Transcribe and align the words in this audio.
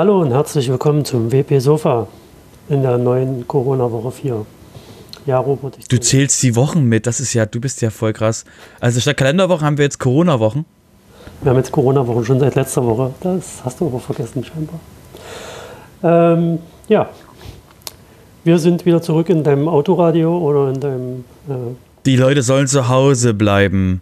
Hallo 0.00 0.22
und 0.22 0.32
herzlich 0.32 0.70
willkommen 0.70 1.04
zum 1.04 1.30
WP 1.30 1.58
Sofa 1.58 2.06
in 2.70 2.80
der 2.80 2.96
neuen 2.96 3.46
Corona-Woche 3.46 4.10
4. 4.10 4.46
Ja, 5.26 5.38
Robert. 5.38 5.76
du 5.92 6.00
zählst 6.00 6.42
die 6.42 6.56
Wochen 6.56 6.84
mit, 6.84 7.06
das 7.06 7.20
ist 7.20 7.34
ja, 7.34 7.44
du 7.44 7.60
bist 7.60 7.82
ja 7.82 7.90
voll 7.90 8.14
krass. 8.14 8.46
Also 8.80 8.98
statt 8.98 9.18
Kalenderwochen 9.18 9.66
haben 9.66 9.76
wir 9.76 9.84
jetzt 9.84 9.98
Corona-Wochen. 9.98 10.64
Wir 11.42 11.50
haben 11.50 11.58
jetzt 11.58 11.70
Corona-Wochen 11.70 12.24
schon 12.24 12.40
seit 12.40 12.54
letzter 12.54 12.82
Woche. 12.86 13.12
Das 13.20 13.62
hast 13.62 13.78
du 13.78 13.88
aber 13.88 14.00
vergessen 14.00 14.42
scheinbar. 14.42 14.80
Ähm, 16.02 16.60
ja, 16.88 17.10
wir 18.42 18.58
sind 18.58 18.86
wieder 18.86 19.02
zurück 19.02 19.28
in 19.28 19.44
deinem 19.44 19.68
Autoradio 19.68 20.34
oder 20.38 20.70
in 20.70 20.80
deinem. 20.80 21.24
Äh 21.46 21.74
die 22.06 22.16
Leute 22.16 22.40
sollen 22.40 22.68
zu 22.68 22.88
Hause 22.88 23.34
bleiben. 23.34 24.00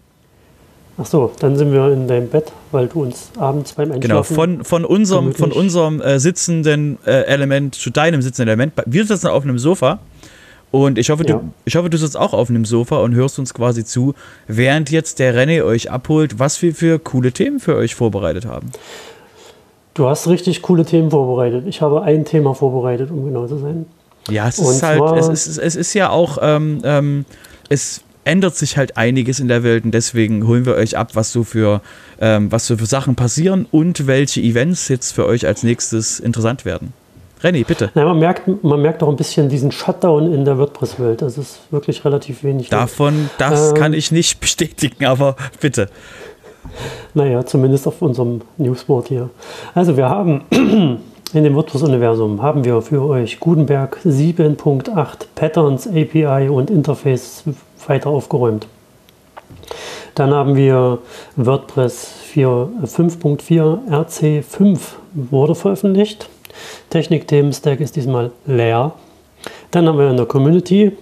Ach 1.01 1.07
so, 1.07 1.31
dann 1.39 1.57
sind 1.57 1.73
wir 1.73 1.93
in 1.93 2.09
deinem 2.09 2.29
Bett, 2.29 2.53
weil 2.73 2.89
du 2.89 3.03
uns 3.03 3.31
abends 3.39 3.73
beim 3.75 3.93
Einschlafen... 3.93 4.01
Genau, 4.01 4.23
von, 4.25 4.65
von 4.65 4.85
unserem, 4.85 5.33
von 5.33 5.53
unserem 5.53 6.01
äh, 6.01 6.19
sitzenden 6.19 6.99
äh, 7.07 7.23
Element 7.23 7.77
zu 7.77 7.91
deinem 7.91 8.21
sitzenden 8.21 8.49
Element. 8.49 8.73
Wir 8.85 9.05
sitzen 9.05 9.29
auf 9.29 9.45
einem 9.45 9.61
Sofa 9.61 10.01
und 10.73 10.99
ich 10.99 11.11
hoffe, 11.11 11.25
ja. 11.25 11.37
du, 11.37 11.53
ich 11.65 11.77
hoffe, 11.77 11.89
du 11.89 11.97
sitzt 11.97 12.17
auch 12.17 12.33
auf 12.33 12.51
einem 12.51 12.65
Sofa 12.65 12.99
und 12.99 13.15
hörst 13.15 13.39
uns 13.39 13.55
quasi 13.55 13.85
zu, 13.85 14.15
während 14.49 14.91
jetzt 14.91 15.21
der 15.21 15.35
René 15.37 15.63
euch 15.65 15.89
abholt, 15.91 16.41
was 16.41 16.61
wir 16.63 16.75
für 16.75 16.99
coole 16.99 17.31
Themen 17.31 17.61
für 17.61 17.77
euch 17.77 17.95
vorbereitet 17.95 18.45
haben. 18.45 18.73
Du 19.95 20.09
hast 20.09 20.27
richtig 20.27 20.63
coole 20.63 20.85
Themen 20.85 21.11
vorbereitet. 21.11 21.65
Ich 21.67 21.81
habe 21.81 22.03
ein 22.03 22.25
Thema 22.25 22.55
vorbereitet, 22.55 23.11
um 23.13 23.25
genau 23.25 23.47
zu 23.47 23.59
sein. 23.59 23.87
Ja, 24.29 24.49
es 24.49 24.59
ist 24.59 24.83
halt, 24.83 25.01
es 25.17 25.29
ist, 25.29 25.59
es 25.59 25.77
ist 25.77 25.95
ja 25.95 26.11
auch, 26.11 26.39
ähm, 26.43 26.81
ähm, 26.85 27.25
es 27.69 28.03
ändert 28.29 28.55
sich 28.55 28.77
halt 28.77 28.97
einiges 28.97 29.41
in 29.41 29.49
der 29.49 29.63
Welt 29.63 29.85
und 29.85 29.93
deswegen 29.93 30.47
holen 30.47 30.67
wir 30.67 30.75
euch 30.75 30.97
ab, 30.99 31.11
was 31.15 31.33
so 31.33 31.45
für, 31.45 31.81
ähm, 32.21 32.53
was 32.53 32.67
so 32.67 32.77
für 32.77 32.87
Sachen 32.87 33.15
passieren 33.17 33.67
und 33.71 34.07
welche 34.07 34.41
Events 34.41 34.89
jetzt 34.89 35.13
für 35.13 35.27
euch 35.27 35.47
als 35.47 35.63
nächstes 35.63 36.21
interessant 36.21 36.67
werden. 36.67 36.93
Renny, 37.43 37.65
bitte. 37.65 37.91
Ja, 37.95 38.05
man, 38.05 38.19
merkt, 38.19 38.63
man 38.63 38.83
merkt 38.83 39.03
auch 39.03 39.09
ein 39.09 39.17
bisschen 39.17 39.49
diesen 39.49 39.73
Shutdown 39.73 40.33
in 40.33 40.45
der 40.45 40.59
WordPress-Welt. 40.59 41.23
Das 41.23 41.39
ist 41.39 41.61
wirklich 41.71 42.05
relativ 42.05 42.43
wenig. 42.43 42.69
Davon, 42.69 43.31
das 43.39 43.71
ähm, 43.71 43.75
kann 43.75 43.93
ich 43.95 44.13
nicht 44.13 44.41
bestätigen, 44.41 45.07
aber 45.07 45.37
bitte. 45.61 45.89
Naja, 47.15 47.47
zumindest 47.47 47.87
auf 47.87 48.03
unserem 48.03 48.43
Newsboard 48.59 49.09
hier. 49.09 49.31
Also 49.75 49.97
wir 49.97 50.09
haben 50.11 50.43
in 50.51 51.45
dem 51.45 51.55
WordPress-Universum 51.55 52.43
haben 52.43 52.65
wir 52.65 52.83
für 52.83 53.03
euch 53.05 53.41
Gutenberg 53.41 53.99
7.8 54.05 55.27
Patterns, 55.35 55.87
API 55.87 56.49
und 56.51 56.71
Interface 56.71 57.45
weiter 57.89 58.11
aufgeräumt. 58.11 58.67
Dann 60.15 60.33
haben 60.33 60.57
wir 60.57 60.99
WordPress 61.37 62.15
5.4 62.35 63.89
RC5 63.89 64.79
wurde 65.13 65.55
veröffentlicht. 65.55 66.29
Technik-Themen-Stack 66.91 67.81
ist 67.81 67.97
diesmal 67.97 68.31
leer. 68.47 68.93
Dann 69.71 69.87
haben 69.87 69.99
wir 69.99 70.11
in 70.11 70.17
der 70.17 70.27
Community 70.27 70.97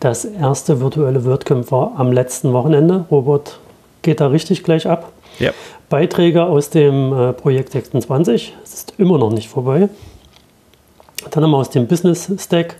das 0.00 0.24
erste 0.24 0.80
virtuelle 0.80 1.24
WordCamp 1.24 1.70
war 1.70 1.92
am 1.96 2.12
letzten 2.12 2.52
Wochenende. 2.52 3.04
Robert 3.10 3.58
geht 4.02 4.20
da 4.20 4.28
richtig 4.28 4.64
gleich 4.64 4.86
ab. 4.86 5.12
Ja. 5.38 5.52
Beiträge 5.88 6.44
aus 6.44 6.70
dem 6.70 7.12
äh, 7.12 7.32
Projekt 7.32 7.72
26. 7.72 8.54
Es 8.62 8.74
ist 8.74 8.94
immer 8.98 9.18
noch 9.18 9.30
nicht 9.30 9.48
vorbei. 9.48 9.88
Dann 11.30 11.44
haben 11.44 11.50
wir 11.50 11.58
aus 11.58 11.70
dem 11.70 11.86
Business 11.86 12.30
Stack 12.38 12.76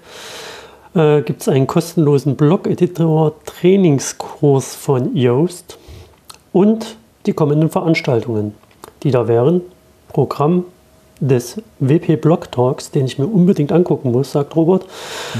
äh, 0.95 1.23
gibt 1.23 1.41
es 1.43 1.49
einen 1.49 1.67
kostenlosen 1.67 2.37
Blog-Editor-Trainingskurs 2.37 4.75
von 4.75 5.17
Yoast 5.17 5.79
und 6.53 6.97
die 7.27 7.33
kommenden 7.33 7.71
Veranstaltungen, 7.71 8.55
die 9.03 9.11
da 9.11 9.27
wären. 9.29 9.63
Programm 10.09 10.65
des 11.21 11.61
WP 11.79 12.17
Blog 12.17 12.51
Talks, 12.51 12.91
den 12.91 13.07
ich 13.07 13.19
mir 13.19 13.27
unbedingt 13.27 13.73
angucken 13.73 14.11
muss, 14.11 14.33
sagt 14.33 14.57
Robert. 14.57 14.87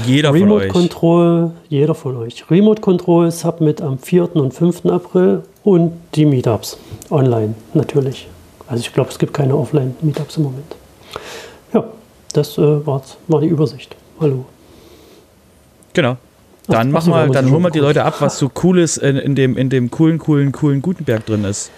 Jeder 0.05 0.33
Remote 0.33 0.47
von 0.47 0.61
euch. 0.61 0.69
Control, 0.69 1.51
jeder 1.69 1.95
von 1.95 2.17
euch. 2.17 2.49
Remote 2.49 2.81
Control 2.81 3.31
Submit 3.31 3.81
am 3.81 3.97
4. 3.97 4.35
und 4.35 4.53
5. 4.53 4.85
April 4.85 5.41
und 5.63 5.93
die 6.15 6.25
Meetups 6.25 6.77
online 7.09 7.55
natürlich. 7.73 8.27
Also 8.67 8.81
ich 8.81 8.93
glaube, 8.93 9.09
es 9.09 9.19
gibt 9.19 9.33
keine 9.33 9.57
Offline-Meetups 9.57 10.37
im 10.37 10.43
Moment. 10.43 10.75
Ja, 11.73 11.83
das 12.33 12.57
äh, 12.57 12.85
war 12.85 13.01
die 13.41 13.47
Übersicht. 13.47 13.95
Hallo. 14.19 14.45
Genau. 15.93 16.17
Dann 16.67 16.89
ach, 16.89 16.93
mach 16.93 17.07
mal, 17.07 17.29
dann 17.29 17.51
hol 17.51 17.59
mal 17.59 17.71
die 17.71 17.79
Leute 17.79 18.03
ab, 18.05 18.15
was 18.19 18.37
so 18.37 18.47
cooles 18.47 18.97
in, 18.97 19.17
in, 19.17 19.35
dem, 19.35 19.57
in 19.57 19.69
dem 19.69 19.89
coolen, 19.89 20.19
coolen, 20.19 20.51
coolen 20.51 20.81
Gutenberg 20.81 21.25
drin 21.25 21.43
ist. 21.43 21.71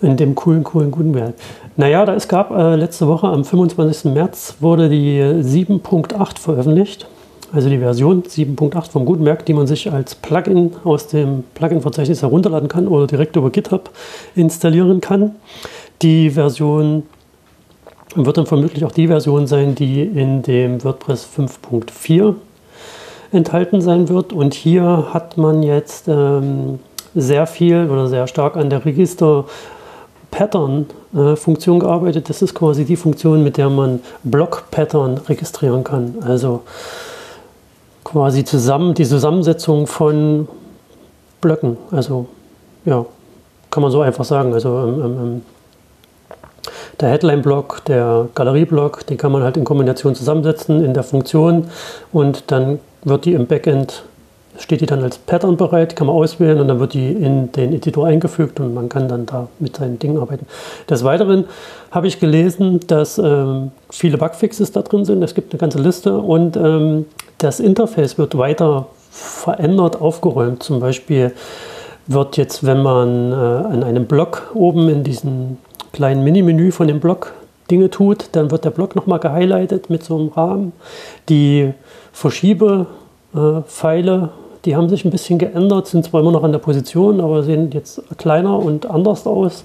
In 0.00 0.16
dem 0.16 0.34
coolen, 0.34 0.64
coolen 0.64 0.90
Gutenberg. 0.90 1.34
Naja, 1.76 2.04
da 2.04 2.14
es 2.14 2.28
gab 2.28 2.50
äh, 2.50 2.76
letzte 2.76 3.06
Woche 3.06 3.28
am 3.28 3.44
25. 3.44 4.12
März 4.12 4.56
wurde 4.60 4.88
die 4.88 5.20
7.8 5.20 6.38
veröffentlicht. 6.38 7.06
Also 7.52 7.68
die 7.68 7.78
Version 7.78 8.22
7.8 8.22 8.90
vom 8.90 9.04
Gutenberg, 9.04 9.44
die 9.44 9.54
man 9.54 9.66
sich 9.66 9.90
als 9.90 10.14
Plugin 10.14 10.72
aus 10.84 11.08
dem 11.08 11.44
Plugin-Verzeichnis 11.54 12.22
herunterladen 12.22 12.68
kann 12.68 12.86
oder 12.86 13.06
direkt 13.06 13.34
über 13.36 13.50
GitHub 13.50 13.90
installieren 14.36 15.00
kann. 15.00 15.34
Die 16.02 16.30
Version 16.30 17.02
wird 18.14 18.36
dann 18.36 18.46
vermutlich 18.46 18.84
auch 18.84 18.92
die 18.92 19.08
Version 19.08 19.46
sein, 19.46 19.74
die 19.74 20.02
in 20.02 20.42
dem 20.42 20.82
WordPress 20.84 21.28
5.4 21.36 22.34
enthalten 23.32 23.80
sein 23.80 24.08
wird. 24.08 24.32
Und 24.32 24.54
hier 24.54 25.08
hat 25.12 25.36
man 25.36 25.62
jetzt 25.62 26.08
ähm, 26.08 26.78
sehr 27.14 27.46
viel 27.46 27.88
oder 27.90 28.08
sehr 28.08 28.26
stark 28.26 28.56
an 28.56 28.70
der 28.70 28.84
Register 28.84 29.44
Pattern-Funktion 30.30 31.80
gearbeitet. 31.80 32.28
Das 32.28 32.42
ist 32.42 32.54
quasi 32.54 32.84
die 32.84 32.96
Funktion, 32.96 33.42
mit 33.42 33.56
der 33.56 33.68
man 33.68 34.00
Block-Pattern 34.22 35.18
registrieren 35.28 35.84
kann. 35.84 36.16
Also 36.24 36.62
quasi 38.04 38.44
zusammen 38.44 38.94
die 38.94 39.04
Zusammensetzung 39.04 39.86
von 39.86 40.48
Blöcken. 41.40 41.76
Also 41.90 42.26
ja, 42.84 43.04
kann 43.70 43.82
man 43.82 43.92
so 43.92 44.00
einfach 44.00 44.24
sagen. 44.24 44.52
Also 44.54 44.78
ähm, 44.78 45.02
ähm, 45.02 45.42
der 47.00 47.08
Headline-Block, 47.08 47.84
der 47.86 48.28
Galerie-Block, 48.34 49.06
den 49.06 49.16
kann 49.16 49.32
man 49.32 49.42
halt 49.42 49.56
in 49.56 49.64
Kombination 49.64 50.14
zusammensetzen 50.14 50.84
in 50.84 50.94
der 50.94 51.02
Funktion 51.02 51.70
und 52.12 52.50
dann 52.50 52.78
wird 53.02 53.24
die 53.24 53.32
im 53.34 53.46
Backend, 53.46 54.04
steht 54.58 54.80
die 54.80 54.86
dann 54.86 55.02
als 55.02 55.18
Pattern 55.18 55.56
bereit, 55.56 55.96
kann 55.96 56.06
man 56.06 56.16
auswählen 56.16 56.60
und 56.60 56.68
dann 56.68 56.80
wird 56.80 56.94
die 56.94 57.12
in 57.12 57.52
den 57.52 57.72
Editor 57.72 58.06
eingefügt 58.06 58.60
und 58.60 58.74
man 58.74 58.88
kann 58.88 59.08
dann 59.08 59.26
da 59.26 59.48
mit 59.58 59.76
seinen 59.76 59.98
Dingen 59.98 60.18
arbeiten. 60.18 60.46
Des 60.88 61.04
Weiteren 61.04 61.44
habe 61.90 62.06
ich 62.06 62.20
gelesen, 62.20 62.80
dass 62.86 63.18
ähm, 63.18 63.70
viele 63.90 64.18
Bugfixes 64.18 64.72
da 64.72 64.82
drin 64.82 65.04
sind. 65.04 65.22
Es 65.22 65.34
gibt 65.34 65.52
eine 65.52 65.60
ganze 65.60 65.78
Liste 65.78 66.18
und 66.18 66.56
ähm, 66.56 67.06
das 67.38 67.60
Interface 67.60 68.18
wird 68.18 68.36
weiter 68.36 68.86
verändert, 69.10 70.00
aufgeräumt. 70.00 70.62
Zum 70.62 70.80
Beispiel 70.80 71.32
wird 72.06 72.36
jetzt, 72.36 72.66
wenn 72.66 72.82
man 72.82 73.32
äh, 73.32 73.34
an 73.34 73.82
einem 73.82 74.06
Block 74.06 74.50
oben 74.54 74.88
in 74.88 75.04
diesem 75.04 75.58
kleinen 75.92 76.22
Mini-Menü 76.24 76.70
von 76.70 76.86
dem 76.88 77.00
Block 77.00 77.34
Dinge 77.70 77.90
tut, 77.90 78.30
dann 78.32 78.50
wird 78.50 78.64
der 78.64 78.70
Block 78.70 78.96
nochmal 78.96 79.20
gehighlightet 79.20 79.90
mit 79.90 80.02
so 80.02 80.16
einem 80.16 80.28
Rahmen. 80.28 80.72
Die 81.28 81.72
Verschiebepfeile, 83.32 84.30
die 84.64 84.76
haben 84.76 84.88
sich 84.88 85.04
ein 85.04 85.10
bisschen 85.10 85.38
geändert, 85.38 85.86
sind 85.86 86.04
zwar 86.04 86.20
immer 86.20 86.32
noch 86.32 86.44
an 86.44 86.52
der 86.52 86.58
Position, 86.58 87.20
aber 87.20 87.42
sehen 87.42 87.70
jetzt 87.72 88.02
kleiner 88.18 88.58
und 88.58 88.86
anders 88.86 89.26
aus. 89.26 89.64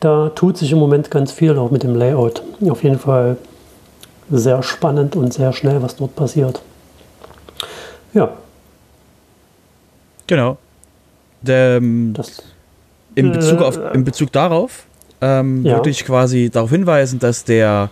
Da 0.00 0.30
tut 0.30 0.56
sich 0.56 0.72
im 0.72 0.78
Moment 0.78 1.10
ganz 1.10 1.32
viel 1.32 1.58
auch 1.58 1.70
mit 1.70 1.82
dem 1.82 1.94
Layout. 1.94 2.42
Auf 2.68 2.82
jeden 2.82 2.98
Fall 2.98 3.36
sehr 4.30 4.62
spannend 4.62 5.16
und 5.16 5.34
sehr 5.34 5.52
schnell, 5.52 5.82
was 5.82 5.96
dort 5.96 6.16
passiert. 6.16 6.62
Ja. 8.14 8.30
Genau. 10.26 10.56
Der, 11.42 11.76
ähm, 11.76 12.12
das, 12.14 12.42
in, 13.14 13.32
Bezug 13.32 13.60
auf, 13.60 13.78
in 13.94 14.04
Bezug 14.04 14.32
darauf 14.32 14.84
ähm, 15.20 15.64
ja. 15.64 15.76
würde 15.76 15.90
ich 15.90 16.04
quasi 16.04 16.48
darauf 16.50 16.70
hinweisen, 16.70 17.18
dass 17.18 17.44
der 17.44 17.90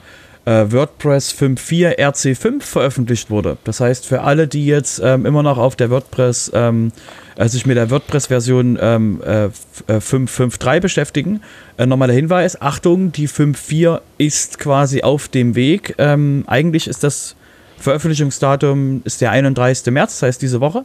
äh, 0.49 0.73
WordPress 0.73 1.35
5.4 1.35 1.99
RC5 1.99 2.63
veröffentlicht 2.63 3.29
wurde. 3.29 3.59
Das 3.65 3.81
heißt, 3.81 4.07
für 4.07 4.23
alle, 4.23 4.49
die 4.49 4.65
jetzt 4.65 4.99
ähm, 5.05 5.27
immer 5.27 5.43
noch 5.43 5.59
auf 5.59 5.77
der 5.77 5.91
WordPress, 5.91 6.53
ähm, 6.55 6.91
äh, 7.37 7.47
sich 7.49 7.67
mit 7.67 7.77
der 7.77 7.91
WordPress-Version 7.91 8.79
ähm, 8.81 9.21
äh, 9.23 9.49
5.5.3 9.93 10.77
äh, 10.77 10.81
beschäftigen, 10.81 11.43
äh, 11.77 11.85
nochmal 11.85 12.09
der 12.09 12.17
Hinweis, 12.17 12.63
Achtung, 12.63 13.13
die 13.13 13.29
5.4 13.29 14.01
ist 14.17 14.59
quasi 14.59 15.03
auf 15.03 15.29
dem 15.29 15.55
Weg. 15.55 15.95
Ähm, 15.99 16.45
eigentlich 16.47 16.89
ist 16.89 17.05
das 17.05 17.37
Veröffentlichungsdatum 17.77 19.03
ist 19.05 19.21
der 19.21 19.31
31. 19.31 19.93
März, 19.93 20.19
das 20.19 20.23
heißt 20.23 20.43
diese 20.43 20.61
Woche. 20.61 20.85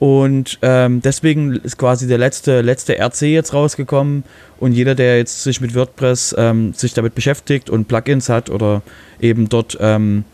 Und 0.00 0.58
ähm, 0.62 1.02
deswegen 1.02 1.56
ist 1.56 1.76
quasi 1.76 2.08
der 2.08 2.16
letzte, 2.16 2.62
letzte 2.62 2.98
RC 2.98 3.20
jetzt 3.20 3.52
rausgekommen. 3.52 4.24
Und 4.58 4.72
jeder, 4.72 4.94
der 4.94 5.18
jetzt 5.18 5.42
sich 5.42 5.60
mit 5.60 5.74
WordPress 5.74 6.34
ähm, 6.38 6.72
sich 6.72 6.94
damit 6.94 7.14
beschäftigt 7.14 7.68
und 7.68 7.86
Plugins 7.86 8.30
hat 8.30 8.48
oder 8.48 8.80
eben 9.20 9.50
dort 9.50 9.76
ähm, 9.78 10.24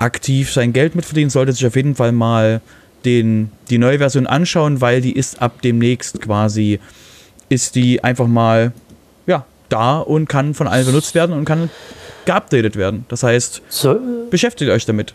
aktiv 0.00 0.52
sein 0.52 0.72
Geld 0.72 0.96
mitverdient, 0.96 1.30
sollte 1.30 1.52
sich 1.52 1.64
auf 1.64 1.76
jeden 1.76 1.94
Fall 1.94 2.10
mal 2.10 2.60
den, 3.04 3.52
die 3.70 3.78
neue 3.78 3.98
Version 3.98 4.26
anschauen, 4.26 4.80
weil 4.80 5.00
die 5.00 5.12
ist 5.12 5.40
ab 5.40 5.62
demnächst 5.62 6.20
quasi, 6.20 6.80
ist 7.48 7.76
die 7.76 8.02
einfach 8.02 8.26
mal 8.26 8.72
ja, 9.28 9.46
da 9.68 9.98
und 9.98 10.28
kann 10.28 10.52
von 10.52 10.66
allen 10.66 10.84
benutzt 10.84 11.14
werden 11.14 11.32
und 11.32 11.44
kann 11.44 11.70
geupdatet 12.24 12.74
werden. 12.74 13.04
Das 13.08 13.22
heißt, 13.22 13.62
so, 13.68 14.00
beschäftigt 14.30 14.72
euch 14.72 14.84
damit. 14.84 15.14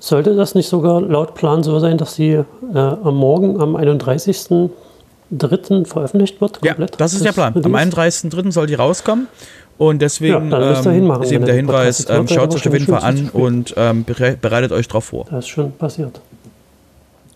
Sollte 0.00 0.34
das 0.34 0.54
nicht 0.54 0.68
sogar 0.68 1.02
laut 1.02 1.34
Plan 1.34 1.62
so 1.62 1.78
sein, 1.78 1.98
dass 1.98 2.14
sie 2.14 2.32
äh, 2.32 2.44
am 2.74 3.16
Morgen, 3.16 3.60
am 3.60 3.76
31.03. 3.76 5.86
veröffentlicht 5.86 6.40
wird? 6.40 6.62
Komplett? 6.62 6.90
Ja, 6.92 6.96
das 6.96 7.12
ist 7.12 7.24
das 7.24 7.34
der 7.34 7.50
Plan. 7.50 7.62
Am 7.62 7.74
31.03. 7.74 8.50
soll 8.50 8.66
die 8.66 8.74
rauskommen. 8.74 9.28
Und 9.76 10.00
deswegen 10.00 10.50
ja, 10.50 10.82
ähm, 10.84 11.06
machen, 11.06 11.22
ist 11.22 11.32
eben 11.32 11.44
der 11.44 11.54
Hinweis, 11.54 12.06
ähm, 12.08 12.26
schaut 12.28 12.50
es 12.50 12.56
euch 12.56 12.66
auf 12.66 12.72
jeden 12.72 12.86
Fall 12.86 13.02
an 13.02 13.30
und 13.30 13.74
ähm, 13.76 14.04
bereitet 14.04 14.72
euch 14.72 14.88
darauf 14.88 15.04
vor. 15.04 15.26
Das 15.30 15.44
ist 15.44 15.48
schon 15.48 15.72
passiert. 15.72 16.20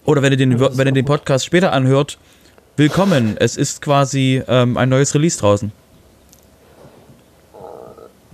Oder 0.06 0.22
wenn 0.22 0.32
ihr 0.32 0.38
den, 0.38 0.60
wenn 0.60 0.86
ihr 0.86 0.92
den 0.92 1.06
Podcast 1.06 1.46
später 1.46 1.72
anhört, 1.72 2.18
willkommen. 2.76 3.36
Es 3.38 3.56
ist 3.56 3.80
quasi 3.80 4.42
ähm, 4.46 4.76
ein 4.76 4.88
neues 4.88 5.14
Release 5.14 5.38
draußen. 5.38 5.72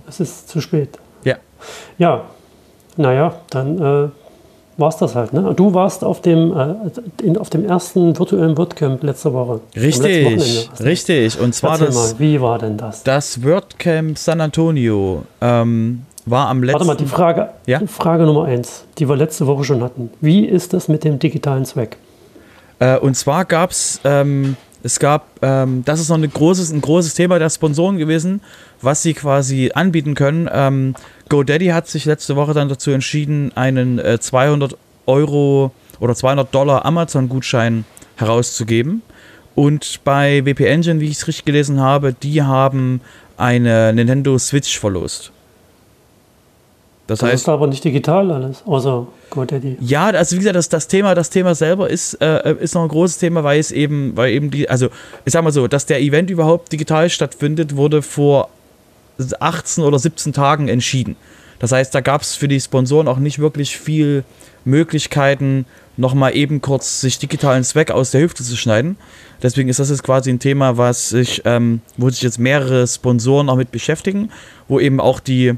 Es 0.07 0.19
ist 0.19 0.49
zu 0.49 0.59
spät. 0.59 0.97
Ja. 1.23 1.37
Ja, 1.97 2.25
naja, 2.97 3.39
dann 3.49 3.79
äh, 3.79 4.09
war 4.77 4.89
es 4.89 4.97
das 4.97 5.15
halt. 5.15 5.33
Ne? 5.33 5.53
Du 5.55 5.73
warst 5.73 6.03
auf 6.03 6.21
dem, 6.21 6.51
äh, 6.57 6.75
in, 7.23 7.37
auf 7.37 7.49
dem 7.49 7.65
ersten 7.65 8.17
virtuellen 8.17 8.57
WordCamp 8.57 9.03
letzte 9.03 9.33
Woche. 9.33 9.61
Richtig, 9.75 10.69
richtig. 10.79 11.39
Und 11.39 11.53
zwar 11.53 11.77
das. 11.77 11.95
Mal, 11.95 12.19
wie 12.19 12.41
war 12.41 12.59
denn 12.59 12.77
das? 12.77 13.03
Das 13.03 13.43
WordCamp 13.43 14.17
San 14.17 14.41
Antonio 14.41 15.23
ähm, 15.41 16.03
war 16.25 16.47
am 16.47 16.63
letzten. 16.63 16.87
Warte 16.87 16.87
mal, 16.87 16.95
die 16.95 17.05
Frage, 17.05 17.49
ja? 17.65 17.81
Frage 17.85 18.23
Nummer 18.23 18.45
eins, 18.45 18.85
die 18.97 19.07
wir 19.07 19.15
letzte 19.15 19.47
Woche 19.47 19.63
schon 19.63 19.81
hatten. 19.83 20.09
Wie 20.21 20.45
ist 20.45 20.73
das 20.73 20.87
mit 20.87 21.03
dem 21.03 21.19
digitalen 21.19 21.65
Zweck? 21.65 21.97
Äh, 22.79 22.97
und 22.97 23.15
zwar 23.15 23.45
gab 23.45 23.71
es. 23.71 23.99
Ähm, 24.03 24.55
es 24.83 24.99
gab, 24.99 25.27
ähm, 25.43 25.83
das 25.85 25.99
ist 25.99 26.09
noch 26.09 26.17
ein 26.17 26.27
großes, 26.27 26.71
ein 26.71 26.81
großes 26.81 27.13
Thema 27.13 27.37
der 27.37 27.51
Sponsoren 27.51 27.97
gewesen, 27.97 28.41
was 28.81 29.03
sie 29.03 29.13
quasi 29.13 29.71
anbieten 29.75 30.15
können. 30.15 30.95
GoDaddy 31.31 31.67
hat 31.67 31.87
sich 31.87 32.03
letzte 32.03 32.35
Woche 32.35 32.53
dann 32.53 32.67
dazu 32.67 32.91
entschieden, 32.91 33.53
einen 33.55 33.99
äh, 33.99 34.19
200 34.19 34.75
Euro 35.05 35.71
oder 36.01 36.13
200 36.13 36.53
Dollar 36.53 36.83
Amazon-Gutschein 36.83 37.85
herauszugeben. 38.17 39.01
Und 39.55 40.01
bei 40.03 40.45
WP 40.45 40.65
Engine, 40.65 40.99
wie 40.99 41.05
ich 41.05 41.13
es 41.13 41.27
richtig 41.29 41.45
gelesen 41.45 41.79
habe, 41.79 42.11
die 42.11 42.43
haben 42.43 42.99
eine 43.37 43.93
Nintendo 43.93 44.37
Switch 44.37 44.77
verlost. 44.77 45.31
Das, 47.07 47.19
das 47.19 47.29
heißt, 47.29 47.43
ist 47.43 47.49
aber 47.49 47.67
nicht 47.67 47.85
digital 47.85 48.29
alles, 48.29 48.63
außer 48.65 49.07
GoDaddy. 49.29 49.77
Ja, 49.79 50.07
also 50.07 50.35
wie 50.35 50.39
gesagt, 50.39 50.57
das, 50.57 50.67
das 50.67 50.89
Thema, 50.89 51.15
das 51.15 51.29
Thema 51.29 51.55
selber 51.55 51.89
ist, 51.89 52.15
äh, 52.15 52.55
ist 52.59 52.75
noch 52.75 52.83
ein 52.83 52.89
großes 52.89 53.19
Thema, 53.19 53.41
weil 53.45 53.57
es 53.57 53.71
eben, 53.71 54.17
weil 54.17 54.33
eben 54.33 54.51
die, 54.51 54.69
also 54.69 54.89
ich 55.23 55.31
sag 55.31 55.45
mal 55.45 55.51
so, 55.51 55.69
dass 55.69 55.85
der 55.85 56.01
Event 56.01 56.29
überhaupt 56.29 56.73
digital 56.73 57.09
stattfindet, 57.09 57.77
wurde 57.77 58.01
vor 58.01 58.49
18 59.39 59.83
oder 59.83 59.99
17 59.99 60.33
Tagen 60.33 60.67
entschieden. 60.67 61.15
Das 61.59 61.71
heißt, 61.71 61.93
da 61.93 62.01
gab 62.01 62.21
es 62.21 62.35
für 62.35 62.47
die 62.47 62.59
Sponsoren 62.59 63.07
auch 63.07 63.19
nicht 63.19 63.37
wirklich 63.39 63.77
viel 63.77 64.23
Möglichkeiten, 64.65 65.65
nochmal 65.97 66.35
eben 66.35 66.61
kurz 66.61 67.01
sich 67.01 67.19
digitalen 67.19 67.63
Zweck 67.63 67.91
aus 67.91 68.11
der 68.11 68.21
Hüfte 68.21 68.43
zu 68.43 68.57
schneiden. 68.57 68.97
Deswegen 69.43 69.69
ist 69.69 69.79
das 69.79 69.89
jetzt 69.89 70.03
quasi 70.03 70.31
ein 70.31 70.39
Thema, 70.39 70.77
was 70.77 71.09
sich, 71.09 71.41
ähm, 71.45 71.81
wo 71.97 72.09
sich 72.09 72.21
jetzt 72.21 72.39
mehrere 72.39 72.87
Sponsoren 72.87 73.49
auch 73.49 73.55
mit 73.55 73.71
beschäftigen, 73.71 74.31
wo 74.67 74.79
eben 74.79 74.99
auch 74.99 75.19
die 75.19 75.53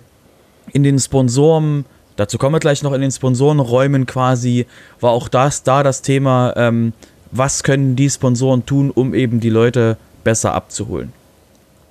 in 0.74 0.84
den 0.84 1.00
Sponsoren, 1.00 1.86
dazu 2.16 2.38
kommen 2.38 2.56
wir 2.56 2.60
gleich 2.60 2.84
noch 2.84 2.94
in 2.94 3.02
den 3.02 3.12
Sponsorenräumen 3.12 4.06
quasi, 4.06 4.66
war 5.00 5.12
auch 5.12 5.28
das 5.28 5.64
da 5.64 5.84
das 5.84 6.02
Thema, 6.02 6.54
ähm, 6.56 6.94
was 7.32 7.64
können 7.64 7.96
die 7.96 8.10
Sponsoren 8.10 8.66
tun, 8.66 8.92
um 8.92 9.14
eben 9.14 9.40
die 9.40 9.50
Leute 9.50 9.98
besser 10.24 10.54
abzuholen. 10.54 11.12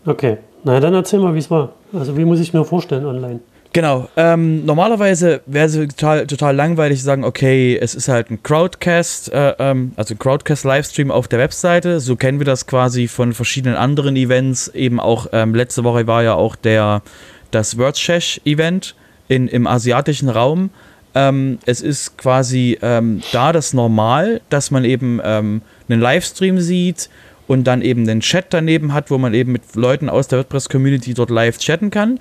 Okay, 0.04 0.38
na 0.64 0.80
dann 0.80 0.94
erzähl 0.94 1.20
mal, 1.20 1.34
wie 1.34 1.38
es 1.38 1.50
war. 1.50 1.72
Also 1.92 2.16
wie 2.16 2.24
muss 2.24 2.40
ich 2.40 2.52
mir 2.52 2.64
vorstellen 2.64 3.06
online? 3.06 3.40
Genau. 3.72 4.08
Ähm, 4.16 4.66
normalerweise 4.66 5.40
wäre 5.46 5.66
es 5.66 5.74
total, 5.74 6.26
total 6.26 6.54
langweilig 6.54 6.98
zu 6.98 7.04
sagen, 7.06 7.24
okay, 7.24 7.78
es 7.80 7.94
ist 7.94 8.08
halt 8.08 8.30
ein 8.30 8.42
Crowdcast, 8.42 9.32
äh, 9.32 9.54
ähm, 9.58 9.92
also 9.96 10.14
Crowdcast-Livestream 10.14 11.10
auf 11.10 11.26
der 11.26 11.38
Webseite. 11.38 11.98
So 12.00 12.16
kennen 12.16 12.38
wir 12.38 12.44
das 12.44 12.66
quasi 12.66 13.08
von 13.08 13.32
verschiedenen 13.32 13.76
anderen 13.76 14.14
Events. 14.16 14.68
Eben 14.68 15.00
auch 15.00 15.28
ähm, 15.32 15.54
letzte 15.54 15.84
Woche 15.84 16.06
war 16.06 16.22
ja 16.22 16.34
auch 16.34 16.54
der 16.54 17.02
das 17.50 17.78
WordShash-Event 17.78 18.94
im 19.28 19.66
asiatischen 19.66 20.28
Raum. 20.28 20.70
Ähm, 21.14 21.58
es 21.66 21.80
ist 21.80 22.18
quasi 22.18 22.78
ähm, 22.82 23.22
da 23.32 23.52
das 23.52 23.72
Normal, 23.72 24.40
dass 24.48 24.70
man 24.70 24.84
eben 24.84 25.20
ähm, 25.22 25.62
einen 25.88 26.00
Livestream 26.00 26.60
sieht 26.60 27.08
und 27.52 27.64
dann 27.64 27.82
eben 27.82 28.06
den 28.06 28.20
Chat 28.20 28.46
daneben 28.48 28.94
hat, 28.94 29.10
wo 29.10 29.18
man 29.18 29.34
eben 29.34 29.52
mit 29.52 29.76
Leuten 29.76 30.08
aus 30.08 30.26
der 30.26 30.38
WordPress-Community 30.38 31.12
dort 31.12 31.28
live 31.28 31.58
chatten 31.58 31.90
kann. 31.90 32.18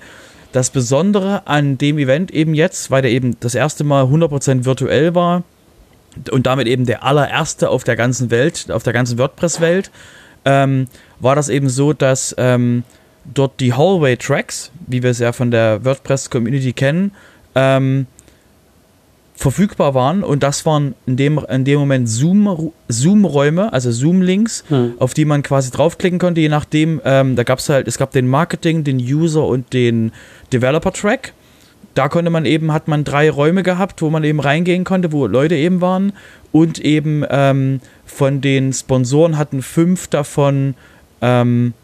Das 0.52 0.68
Besondere 0.68 1.46
an 1.46 1.78
dem 1.78 1.96
Event 1.96 2.30
eben 2.30 2.52
jetzt, 2.52 2.90
weil 2.90 3.00
der 3.00 3.10
eben 3.10 3.40
das 3.40 3.54
erste 3.54 3.82
Mal 3.82 4.04
100% 4.04 4.66
virtuell 4.66 5.14
war 5.14 5.42
und 6.30 6.46
damit 6.46 6.66
eben 6.66 6.84
der 6.84 7.02
allererste 7.02 7.70
auf 7.70 7.82
der 7.82 7.96
ganzen 7.96 8.30
Welt, 8.30 8.70
auf 8.70 8.82
der 8.82 8.92
ganzen 8.92 9.16
WordPress-Welt, 9.16 9.90
ähm, 10.44 10.86
war 11.18 11.34
das 11.34 11.48
eben 11.48 11.70
so, 11.70 11.94
dass 11.94 12.34
ähm, 12.36 12.84
dort 13.24 13.58
die 13.58 13.72
Hallway-Tracks, 13.72 14.70
wie 14.86 15.02
wir 15.02 15.12
es 15.12 15.18
ja 15.18 15.32
von 15.32 15.50
der 15.50 15.82
WordPress-Community 15.82 16.74
kennen, 16.74 17.12
ähm, 17.54 18.06
verfügbar 19.34 19.94
waren 19.94 20.22
und 20.22 20.42
das 20.42 20.66
waren 20.66 20.94
in 21.06 21.16
dem, 21.16 21.38
in 21.48 21.64
dem 21.64 21.80
Moment 21.80 22.08
Zoom, 22.08 22.72
Zoom-Räume, 22.88 23.72
also 23.72 23.90
Zoom-Links, 23.90 24.64
hm. 24.68 24.94
auf 24.98 25.14
die 25.14 25.24
man 25.24 25.42
quasi 25.42 25.70
draufklicken 25.70 26.18
konnte, 26.18 26.40
je 26.40 26.48
nachdem, 26.48 27.00
ähm, 27.04 27.34
da 27.34 27.42
gab 27.42 27.58
es 27.58 27.68
halt, 27.68 27.88
es 27.88 27.98
gab 27.98 28.12
den 28.12 28.28
Marketing, 28.28 28.84
den 28.84 28.98
User 28.98 29.44
und 29.46 29.72
den 29.72 30.12
Developer-Track. 30.52 31.32
Da 31.94 32.08
konnte 32.08 32.30
man 32.30 32.46
eben, 32.46 32.72
hat 32.72 32.88
man 32.88 33.04
drei 33.04 33.30
Räume 33.30 33.62
gehabt, 33.62 34.00
wo 34.00 34.08
man 34.08 34.24
eben 34.24 34.40
reingehen 34.40 34.84
konnte, 34.84 35.12
wo 35.12 35.26
Leute 35.26 35.56
eben 35.56 35.80
waren 35.80 36.12
und 36.50 36.78
eben 36.78 37.24
ähm, 37.28 37.80
von 38.06 38.40
den 38.40 38.72
Sponsoren 38.72 39.36
hatten 39.36 39.62
fünf 39.62 40.06
davon 40.06 40.74
ähm, 41.20 41.74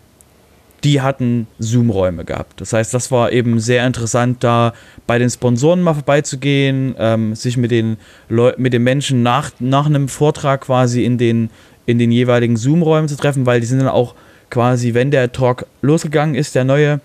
die 0.84 1.00
hatten 1.00 1.46
Zoom-Räume 1.58 2.24
gehabt. 2.24 2.60
Das 2.60 2.72
heißt, 2.72 2.94
das 2.94 3.10
war 3.10 3.32
eben 3.32 3.58
sehr 3.60 3.86
interessant, 3.86 4.44
da 4.44 4.72
bei 5.06 5.18
den 5.18 5.30
Sponsoren 5.30 5.82
mal 5.82 5.94
vorbeizugehen, 5.94 6.94
ähm, 6.98 7.34
sich 7.34 7.56
mit 7.56 7.70
den, 7.70 7.96
Leu 8.28 8.52
mit 8.56 8.72
den 8.72 8.84
Menschen 8.84 9.22
nach, 9.22 9.50
nach 9.58 9.86
einem 9.86 10.08
Vortrag 10.08 10.62
quasi 10.62 11.04
in 11.04 11.18
den, 11.18 11.50
in 11.86 11.98
den 11.98 12.12
jeweiligen 12.12 12.56
Zoom-Räumen 12.56 13.08
zu 13.08 13.16
treffen, 13.16 13.46
weil 13.46 13.60
die 13.60 13.66
sind 13.66 13.80
dann 13.80 13.88
auch 13.88 14.14
quasi, 14.50 14.94
wenn 14.94 15.10
der 15.10 15.32
Talk 15.32 15.66
losgegangen 15.82 16.34
ist, 16.34 16.54
der 16.54 16.64
neue, 16.64 17.00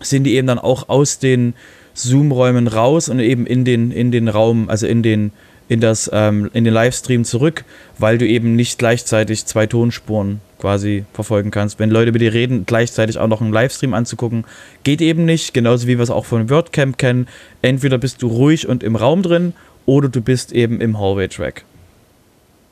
sind 0.00 0.24
die 0.24 0.34
eben 0.34 0.46
dann 0.46 0.58
auch 0.58 0.88
aus 0.88 1.18
den 1.18 1.54
Zoom-Räumen 1.94 2.68
raus 2.68 3.08
und 3.08 3.18
eben 3.18 3.46
in 3.46 3.64
den, 3.64 3.90
in 3.90 4.12
den 4.12 4.28
Raum, 4.28 4.70
also 4.70 4.86
in 4.86 5.02
den, 5.02 5.32
in 5.68 5.80
das, 5.80 6.08
ähm, 6.12 6.50
in 6.54 6.64
den 6.64 6.72
Livestream 6.72 7.24
zurück, 7.24 7.64
weil 7.98 8.18
du 8.18 8.26
eben 8.26 8.56
nicht 8.56 8.78
gleichzeitig 8.78 9.46
zwei 9.46 9.66
Tonspuren 9.66 10.40
quasi 10.60 11.04
verfolgen 11.12 11.50
kannst. 11.50 11.78
Wenn 11.78 11.90
Leute 11.90 12.12
mit 12.12 12.20
dir 12.20 12.32
reden, 12.32 12.64
gleichzeitig 12.66 13.18
auch 13.18 13.26
noch 13.26 13.40
einen 13.40 13.52
Livestream 13.52 13.94
anzugucken, 13.94 14.44
geht 14.84 15.00
eben 15.00 15.24
nicht. 15.24 15.54
Genauso 15.54 15.86
wie 15.86 15.98
wir 15.98 16.02
es 16.02 16.10
auch 16.10 16.26
von 16.26 16.48
WordCamp 16.50 16.98
kennen. 16.98 17.26
Entweder 17.62 17.98
bist 17.98 18.22
du 18.22 18.28
ruhig 18.28 18.68
und 18.68 18.82
im 18.82 18.96
Raum 18.96 19.22
drin 19.22 19.54
oder 19.86 20.08
du 20.08 20.20
bist 20.20 20.52
eben 20.52 20.80
im 20.80 20.98
Hallway-Track. 20.98 21.64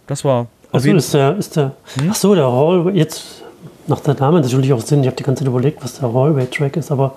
Das 0.07 0.25
war. 0.25 0.47
Also 0.71 0.91
ist 0.93 1.15
der, 1.15 1.37
ist 1.37 1.57
der, 1.57 1.75
hm? 1.99 2.09
ach 2.11 2.15
so, 2.15 2.35
der 2.35 2.47
Hallway, 2.47 2.93
jetzt 2.93 3.43
nach 3.87 4.01
der 4.01 4.15
Name 4.15 4.41
natürlich 4.41 4.73
auch 4.75 4.83
Sinn. 4.83 5.01
Ich 5.01 5.07
habe 5.07 5.17
die 5.17 5.23
ganze 5.23 5.43
Zeit 5.43 5.49
überlegt, 5.49 5.83
was 5.83 5.99
der 5.99 6.13
Hallway-Track 6.13 6.77
ist, 6.77 6.91
aber 6.91 7.17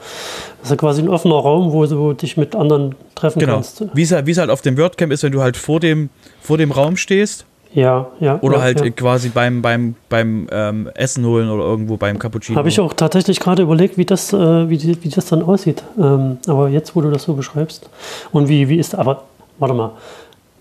das 0.59 0.67
ist 0.67 0.69
ja 0.71 0.77
quasi 0.77 1.01
ein 1.01 1.09
offener 1.09 1.35
Raum, 1.35 1.73
wo 1.73 1.85
du 1.85 2.13
dich 2.13 2.37
mit 2.37 2.55
anderen 2.55 2.95
treffen 3.13 3.39
genau. 3.39 3.55
kannst. 3.55 3.83
Wie 3.93 4.03
es, 4.03 4.11
halt, 4.11 4.25
wie 4.25 4.31
es 4.31 4.37
halt 4.37 4.49
auf 4.49 4.61
dem 4.61 4.77
WordCamp 4.77 5.11
ist, 5.11 5.23
wenn 5.23 5.33
du 5.33 5.41
halt 5.41 5.57
vor 5.57 5.81
dem, 5.81 6.09
vor 6.41 6.57
dem 6.57 6.71
Raum 6.71 6.95
stehst 6.95 7.45
ja, 7.73 8.07
ja. 8.19 8.37
Oder 8.41 8.57
ja, 8.57 8.61
halt 8.63 8.81
ja. 8.81 8.89
quasi 8.89 9.29
beim, 9.29 9.61
beim, 9.61 9.95
beim 10.09 10.47
ähm, 10.51 10.89
Essen 10.93 11.25
holen 11.25 11.49
oder 11.49 11.63
irgendwo 11.63 11.97
beim 11.97 12.19
Cappuccino. 12.19 12.57
Habe 12.57 12.69
ich 12.69 12.79
auch 12.79 12.93
tatsächlich 12.93 13.39
gerade 13.39 13.63
überlegt, 13.63 13.97
wie 13.97 14.05
das, 14.05 14.33
äh, 14.33 14.69
wie, 14.69 14.97
wie 15.01 15.09
das 15.09 15.25
dann 15.25 15.41
aussieht. 15.41 15.83
Ähm, 15.97 16.37
aber 16.47 16.69
jetzt, 16.69 16.95
wo 16.95 17.01
du 17.01 17.09
das 17.09 17.23
so 17.23 17.33
beschreibst. 17.33 17.89
Und 18.31 18.49
wie, 18.49 18.67
wie 18.67 18.77
ist, 18.77 18.95
aber 18.95 19.23
warte 19.57 19.73
mal. 19.73 19.91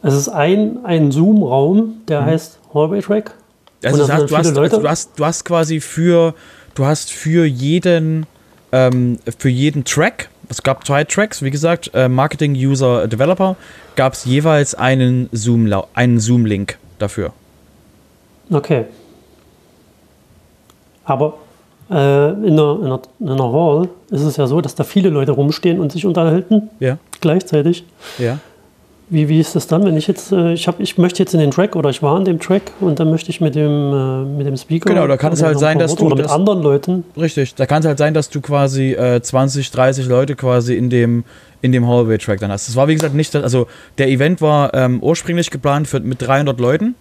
Es 0.03 0.15
ist 0.15 0.29
ein, 0.29 0.79
ein 0.85 1.11
Zoom-Raum, 1.11 2.03
der 2.09 2.23
mhm. 2.23 2.27
heißt 2.27 2.59
Hallway 2.73 3.01
Track. 3.01 3.35
Also, 3.85 3.99
das 3.99 4.13
heißt, 4.13 4.31
du, 4.31 4.37
hast, 4.37 4.59
also 4.59 4.81
du, 4.81 4.89
hast, 4.89 5.19
du 5.19 5.25
hast 5.25 5.45
quasi 5.45 5.81
für, 5.81 6.35
du 6.75 6.85
hast 6.87 7.11
für 7.11 7.45
jeden, 7.45 8.27
ähm, 8.73 9.19
für 9.39 9.49
jeden 9.49 9.85
Track, 9.85 10.29
es 10.49 10.63
gab 10.63 10.87
zwei 10.87 11.05
Tracks, 11.05 11.43
wie 11.43 11.51
gesagt, 11.51 11.91
äh, 11.95 12.09
Marketing, 12.09 12.55
User, 12.55 13.09
Developer, 13.09 13.57
gab 13.97 14.15
es 14.15 14.25
jeweils 14.25 14.75
einen 14.75 15.29
Zoom-Link. 15.33 15.87
Einen 15.95 16.19
Zoom 16.19 16.47
dafür. 17.01 17.33
Okay. 18.51 18.85
Aber 21.05 21.35
äh, 21.91 21.95
in, 21.95 22.53
einer, 22.53 22.79
in, 22.79 22.87
einer, 22.87 23.01
in, 23.19 23.29
einer, 23.29 23.53
Hall 23.53 23.89
ist 24.11 24.23
es 24.23 24.37
ja 24.37 24.47
so, 24.47 24.61
dass 24.61 24.75
da 24.75 24.85
viele 24.85 25.09
Leute 25.09 25.33
rumstehen 25.33 25.81
und 25.81 25.91
sich 25.93 26.07
unterhalten. 26.07 26.71
Ja. 26.79 26.99
Gleichzeitig. 27.21 27.85
Ja. 28.19 28.39
Wie, 29.11 29.29
wie 29.29 29.41
ist 29.41 29.57
das 29.57 29.67
dann, 29.67 29.85
wenn 29.85 29.97
ich 29.97 30.07
jetzt, 30.07 30.31
äh, 30.31 30.53
ich, 30.53 30.69
hab, 30.69 30.79
ich 30.79 30.97
möchte 30.97 31.19
jetzt 31.19 31.35
in 31.35 31.41
den 31.41 31.51
Track 31.51 31.75
oder 31.75 31.91
ich 31.91 32.01
war 32.01 32.17
in 32.17 32.25
dem 32.25 32.39
Track 32.39 32.63
und 32.79 33.01
dann 33.01 33.11
möchte 33.11 33.31
ich 33.31 33.41
mit 33.41 33.57
dem, 33.57 33.93
äh, 33.93 34.25
mit 34.25 34.47
dem 34.47 34.57
Speaker. 34.57 34.89
Genau, 34.89 35.09
da 35.09 35.17
kann 35.17 35.33
es 35.33 35.43
halt 35.43 35.59
sein, 35.59 35.81
dass 35.81 35.97
du. 35.97 36.07
Oder 36.07 36.15
mit 36.15 36.27
das, 36.27 36.33
anderen 36.33 36.63
Leuten. 36.63 37.05
Richtig, 37.17 37.57
da 37.57 37.67
kann 37.67 37.81
es 37.81 37.87
halt 37.87 37.99
sein, 37.99 38.15
dass 38.15 38.31
du 38.31 38.41
quasi 38.41 38.93
äh, 38.93 39.21
20, 39.21 39.73
30 39.73 40.07
Leute 40.07 40.37
quasi 40.37 40.77
in 40.77 40.91
dem, 40.91 41.25
in 41.61 41.73
dem 41.73 41.89
Hallway-Track 41.89 42.39
dann 42.39 42.53
hast. 42.53 42.69
Das 42.69 42.77
war 42.77 42.87
wie 42.87 42.95
gesagt 42.95 43.15
nicht, 43.15 43.35
also 43.35 43.67
der 43.99 44.09
Event 44.09 44.41
war 44.41 44.73
ähm, 44.75 45.03
ursprünglich 45.03 45.51
geplant 45.51 45.89
für, 45.89 45.99
mit 45.99 46.23
300 46.23 46.61
Leuten 46.61 46.95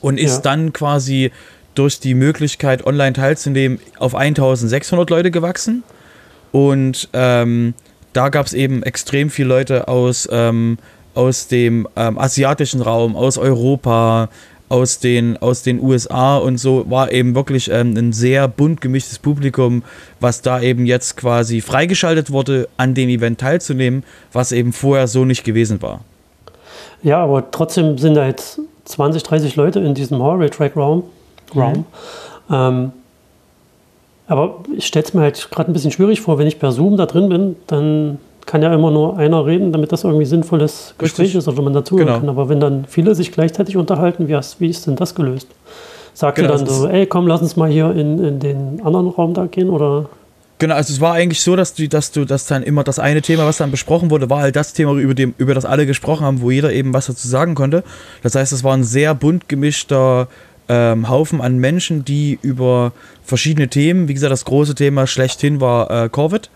und 0.00 0.18
ist 0.18 0.36
ja. 0.36 0.40
dann 0.40 0.72
quasi 0.72 1.32
durch 1.74 2.00
die 2.00 2.14
Möglichkeit, 2.14 2.86
online 2.86 3.12
teilzunehmen, 3.12 3.78
auf 3.98 4.14
1600 4.14 5.10
Leute 5.10 5.30
gewachsen. 5.30 5.84
Und 6.50 7.10
ähm, 7.12 7.74
da 8.14 8.30
gab 8.30 8.46
es 8.46 8.54
eben 8.54 8.82
extrem 8.82 9.28
viele 9.28 9.48
Leute 9.48 9.88
aus. 9.88 10.26
Ähm, 10.32 10.78
aus 11.16 11.48
dem 11.48 11.88
ähm, 11.96 12.18
asiatischen 12.18 12.82
Raum, 12.82 13.16
aus 13.16 13.38
Europa, 13.38 14.28
aus 14.68 14.98
den, 14.98 15.36
aus 15.36 15.62
den 15.62 15.80
USA 15.80 16.38
und 16.38 16.58
so 16.58 16.90
war 16.90 17.12
eben 17.12 17.34
wirklich 17.34 17.70
ähm, 17.70 17.96
ein 17.96 18.12
sehr 18.12 18.48
bunt 18.48 18.80
gemischtes 18.80 19.18
Publikum, 19.18 19.82
was 20.20 20.42
da 20.42 20.60
eben 20.60 20.86
jetzt 20.86 21.16
quasi 21.16 21.60
freigeschaltet 21.60 22.30
wurde, 22.30 22.68
an 22.76 22.94
dem 22.94 23.08
Event 23.08 23.40
teilzunehmen, 23.40 24.02
was 24.32 24.52
eben 24.52 24.72
vorher 24.72 25.06
so 25.06 25.24
nicht 25.24 25.44
gewesen 25.44 25.80
war. 25.82 26.00
Ja, 27.02 27.22
aber 27.22 27.50
trotzdem 27.50 27.98
sind 27.98 28.14
da 28.14 28.26
jetzt 28.26 28.60
20, 28.86 29.22
30 29.22 29.56
Leute 29.56 29.80
in 29.80 29.94
diesem 29.94 30.22
Hallway-Track-Raum. 30.22 31.04
Raum. 31.54 31.84
Mhm. 32.48 32.54
Ähm, 32.54 32.92
aber 34.28 34.64
ich 34.76 34.86
stelle 34.86 35.04
es 35.04 35.14
mir 35.14 35.20
halt 35.20 35.48
gerade 35.50 35.70
ein 35.70 35.72
bisschen 35.72 35.92
schwierig 35.92 36.20
vor, 36.20 36.38
wenn 36.38 36.48
ich 36.48 36.58
per 36.58 36.72
Zoom 36.72 36.96
da 36.96 37.06
drin 37.06 37.28
bin, 37.28 37.56
dann 37.68 38.18
kann 38.46 38.62
ja 38.62 38.72
immer 38.72 38.90
nur 38.90 39.18
einer 39.18 39.44
reden, 39.44 39.72
damit 39.72 39.92
das 39.92 40.04
irgendwie 40.04 40.24
sinnvolles 40.24 40.94
Gespräch 40.98 41.26
Richtig. 41.26 41.38
ist 41.38 41.48
oder 41.48 41.62
man 41.62 41.72
dazuhören 41.72 42.06
genau. 42.06 42.20
kann. 42.20 42.28
Aber 42.28 42.48
wenn 42.48 42.60
dann 42.60 42.84
viele 42.86 43.14
sich 43.14 43.32
gleichzeitig 43.32 43.76
unterhalten, 43.76 44.28
wie, 44.28 44.36
hast, 44.36 44.60
wie 44.60 44.68
ist 44.68 44.86
denn 44.86 44.96
das 44.96 45.14
gelöst? 45.14 45.48
Sagt 46.14 46.36
genau, 46.36 46.52
ihr 46.52 46.56
dann 46.56 46.66
so, 46.66 46.86
ey, 46.86 47.06
komm, 47.06 47.26
lass 47.26 47.42
uns 47.42 47.56
mal 47.56 47.68
hier 47.68 47.90
in, 47.90 48.24
in 48.24 48.38
den 48.38 48.80
anderen 48.82 49.08
Raum 49.08 49.34
da 49.34 49.46
gehen 49.46 49.68
oder 49.68 50.08
Genau, 50.58 50.74
also 50.74 50.90
es 50.90 51.02
war 51.02 51.12
eigentlich 51.12 51.42
so, 51.42 51.54
dass 51.54 51.74
du, 51.74 51.86
dass 51.86 52.12
du, 52.12 52.24
dass 52.24 52.46
dann 52.46 52.62
immer 52.62 52.82
das 52.82 52.98
eine 52.98 53.20
Thema, 53.20 53.44
was 53.44 53.58
dann 53.58 53.70
besprochen 53.70 54.10
wurde, 54.10 54.30
war 54.30 54.40
halt 54.40 54.56
das 54.56 54.72
Thema, 54.72 54.94
über, 54.94 55.12
dem, 55.12 55.34
über 55.36 55.52
das 55.52 55.66
alle 55.66 55.84
gesprochen 55.84 56.24
haben, 56.24 56.40
wo 56.40 56.50
jeder 56.50 56.72
eben 56.72 56.94
was 56.94 57.06
dazu 57.06 57.28
sagen 57.28 57.54
konnte. 57.54 57.84
Das 58.22 58.34
heißt, 58.34 58.54
es 58.54 58.64
war 58.64 58.74
ein 58.74 58.82
sehr 58.82 59.14
bunt 59.14 59.50
gemischter 59.50 60.28
ähm, 60.70 61.10
Haufen 61.10 61.42
an 61.42 61.58
Menschen, 61.58 62.06
die 62.06 62.38
über 62.40 62.92
verschiedene 63.22 63.68
Themen, 63.68 64.08
wie 64.08 64.14
gesagt, 64.14 64.32
das 64.32 64.46
große 64.46 64.74
Thema 64.74 65.06
schlechthin 65.06 65.60
war 65.60 65.90
äh, 65.90 66.08
Covid, 66.08 66.48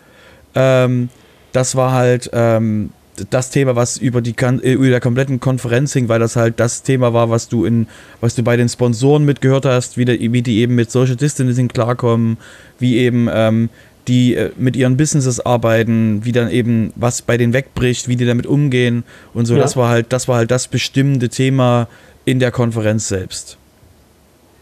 ähm, 0.55 1.11
das 1.53 1.77
war 1.77 1.93
halt 1.93 2.31
ähm, 2.33 2.91
das 3.29 3.51
Thema, 3.51 3.77
was 3.77 3.99
über 3.99 4.21
die 4.21 4.35
äh, 4.39 4.73
über 4.73 4.89
der 4.89 5.01
kompletten 5.01 5.41
Konferenz 5.41 5.93
hing, 5.93 6.09
weil 6.09 6.21
das 6.21 6.37
halt 6.37 6.59
das 6.59 6.83
Thema 6.83 7.13
war, 7.13 7.31
was 7.31 7.49
du 7.49 7.65
in, 7.65 7.87
was 8.21 8.35
du 8.35 8.43
bei 8.43 8.57
den 8.57 8.69
Sponsoren 8.69 9.25
mitgehört 9.25 9.67
hast, 9.67 9.97
wie, 9.97 10.05
der, 10.05 10.19
wie 10.19 10.43
die 10.43 10.59
eben 10.59 10.75
mit 10.75 10.91
Social 10.91 11.17
Distancing 11.17 11.69
klarkommen, 11.69 12.39
wie 12.79 12.99
eben 12.99 13.29
ähm, 13.33 13.69
die 14.09 14.35
äh, 14.35 14.51
mit 14.57 14.77
ihren 14.77 14.97
Businesses 14.97 15.41
arbeiten, 15.41 16.25
wie 16.25 16.33
dann 16.33 16.51
eben 16.51 16.93
was 16.97 17.23
bei 17.23 17.37
denen 17.37 17.53
wegbricht, 17.53 18.09
wie 18.09 18.17
die 18.17 18.27
damit 18.27 18.47
umgehen 18.47 19.05
und 19.35 19.47
so. 19.47 19.55
Ja. 19.55 19.61
Das 19.61 19.77
war 19.77 19.89
halt, 19.91 20.13
das 20.13 20.29
war 20.29 20.37
halt 20.37 20.51
das 20.51 20.69
bestimmende 20.69 21.29
Thema 21.29 21.89
in 22.25 22.39
der 22.39 22.51
Konferenz 22.51 23.09
selbst 23.09 23.59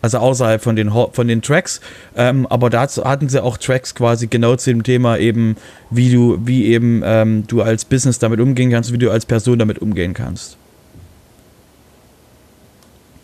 also 0.02 0.18
außerhalb 0.18 0.62
von 0.62 0.76
den, 0.76 0.90
von 0.90 1.28
den 1.28 1.42
Tracks. 1.42 1.80
Ähm, 2.16 2.46
aber 2.46 2.70
dazu 2.70 3.04
hatten 3.04 3.28
sie 3.28 3.42
auch 3.42 3.56
Tracks 3.56 3.94
quasi 3.94 4.26
genau 4.26 4.56
zu 4.56 4.70
dem 4.70 4.82
Thema 4.82 5.18
eben, 5.18 5.56
wie 5.90 6.12
du, 6.12 6.38
wie 6.44 6.66
eben 6.66 7.02
ähm, 7.04 7.46
du 7.46 7.62
als 7.62 7.84
Business 7.84 8.18
damit 8.18 8.40
umgehen 8.40 8.70
kannst, 8.70 8.92
wie 8.92 8.98
du 8.98 9.10
als 9.10 9.26
Person 9.26 9.58
damit 9.58 9.80
umgehen 9.80 10.14
kannst. 10.14 10.56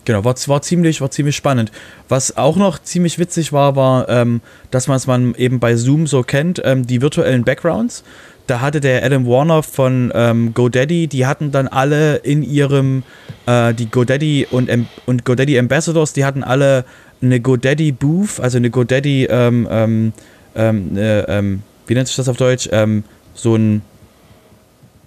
Genau, 0.05 0.23
war, 0.25 0.35
war, 0.47 0.63
ziemlich, 0.63 1.01
war 1.01 1.11
ziemlich 1.11 1.35
spannend. 1.35 1.73
Was 2.09 2.37
auch 2.37 2.57
noch 2.57 2.79
ziemlich 2.83 3.19
witzig 3.19 3.53
war, 3.53 3.75
war, 3.75 4.09
ähm, 4.11 4.43
dass 4.71 4.87
man 4.87 4.99
es 4.99 5.07
man 5.07 5.35
eben 5.37 5.61
bei 5.61 5.77
Zoom 5.77 6.07
so 6.07 6.23
kennt, 6.23 6.61
ähm, 6.65 6.87
die 6.87 7.01
virtuellen 7.01 7.45
Backgrounds 7.45 8.05
da 8.47 8.61
hatte 8.61 8.81
der 8.81 9.05
Adam 9.05 9.27
Warner 9.27 9.63
von 9.63 10.13
ähm, 10.15 10.55
GoDaddy, 10.55 11.07
die 11.07 11.27
hatten 11.27 11.51
dann 11.51 11.69
alle 11.69 12.17
in 12.17 12.43
ihrem, 12.43 13.03
äh, 13.47 13.73
die 13.73 13.87
GoDaddy 13.87 14.49
und, 14.51 14.71
und 15.07 15.25
GoDaddy 15.25 15.59
Ambassadors, 15.59 16.13
die 16.13 16.25
hatten 16.25 16.45
alle 16.45 16.85
eine 17.23 17.41
GoDaddy 17.41 17.93
Booth, 17.93 18.41
also 18.41 18.59
eine 18.59 18.71
GoDaddy, 18.71 19.27
ähm, 19.31 19.67
ähm, 19.71 20.13
ähm 20.55 20.97
äh, 20.97 21.21
ähm, 21.21 21.63
wie 21.87 21.95
nennt 21.95 22.09
sich 22.09 22.17
das 22.17 22.29
auf 22.29 22.37
Deutsch? 22.37 22.69
Ähm, 22.73 23.05
so 23.35 23.57
ein 23.57 23.83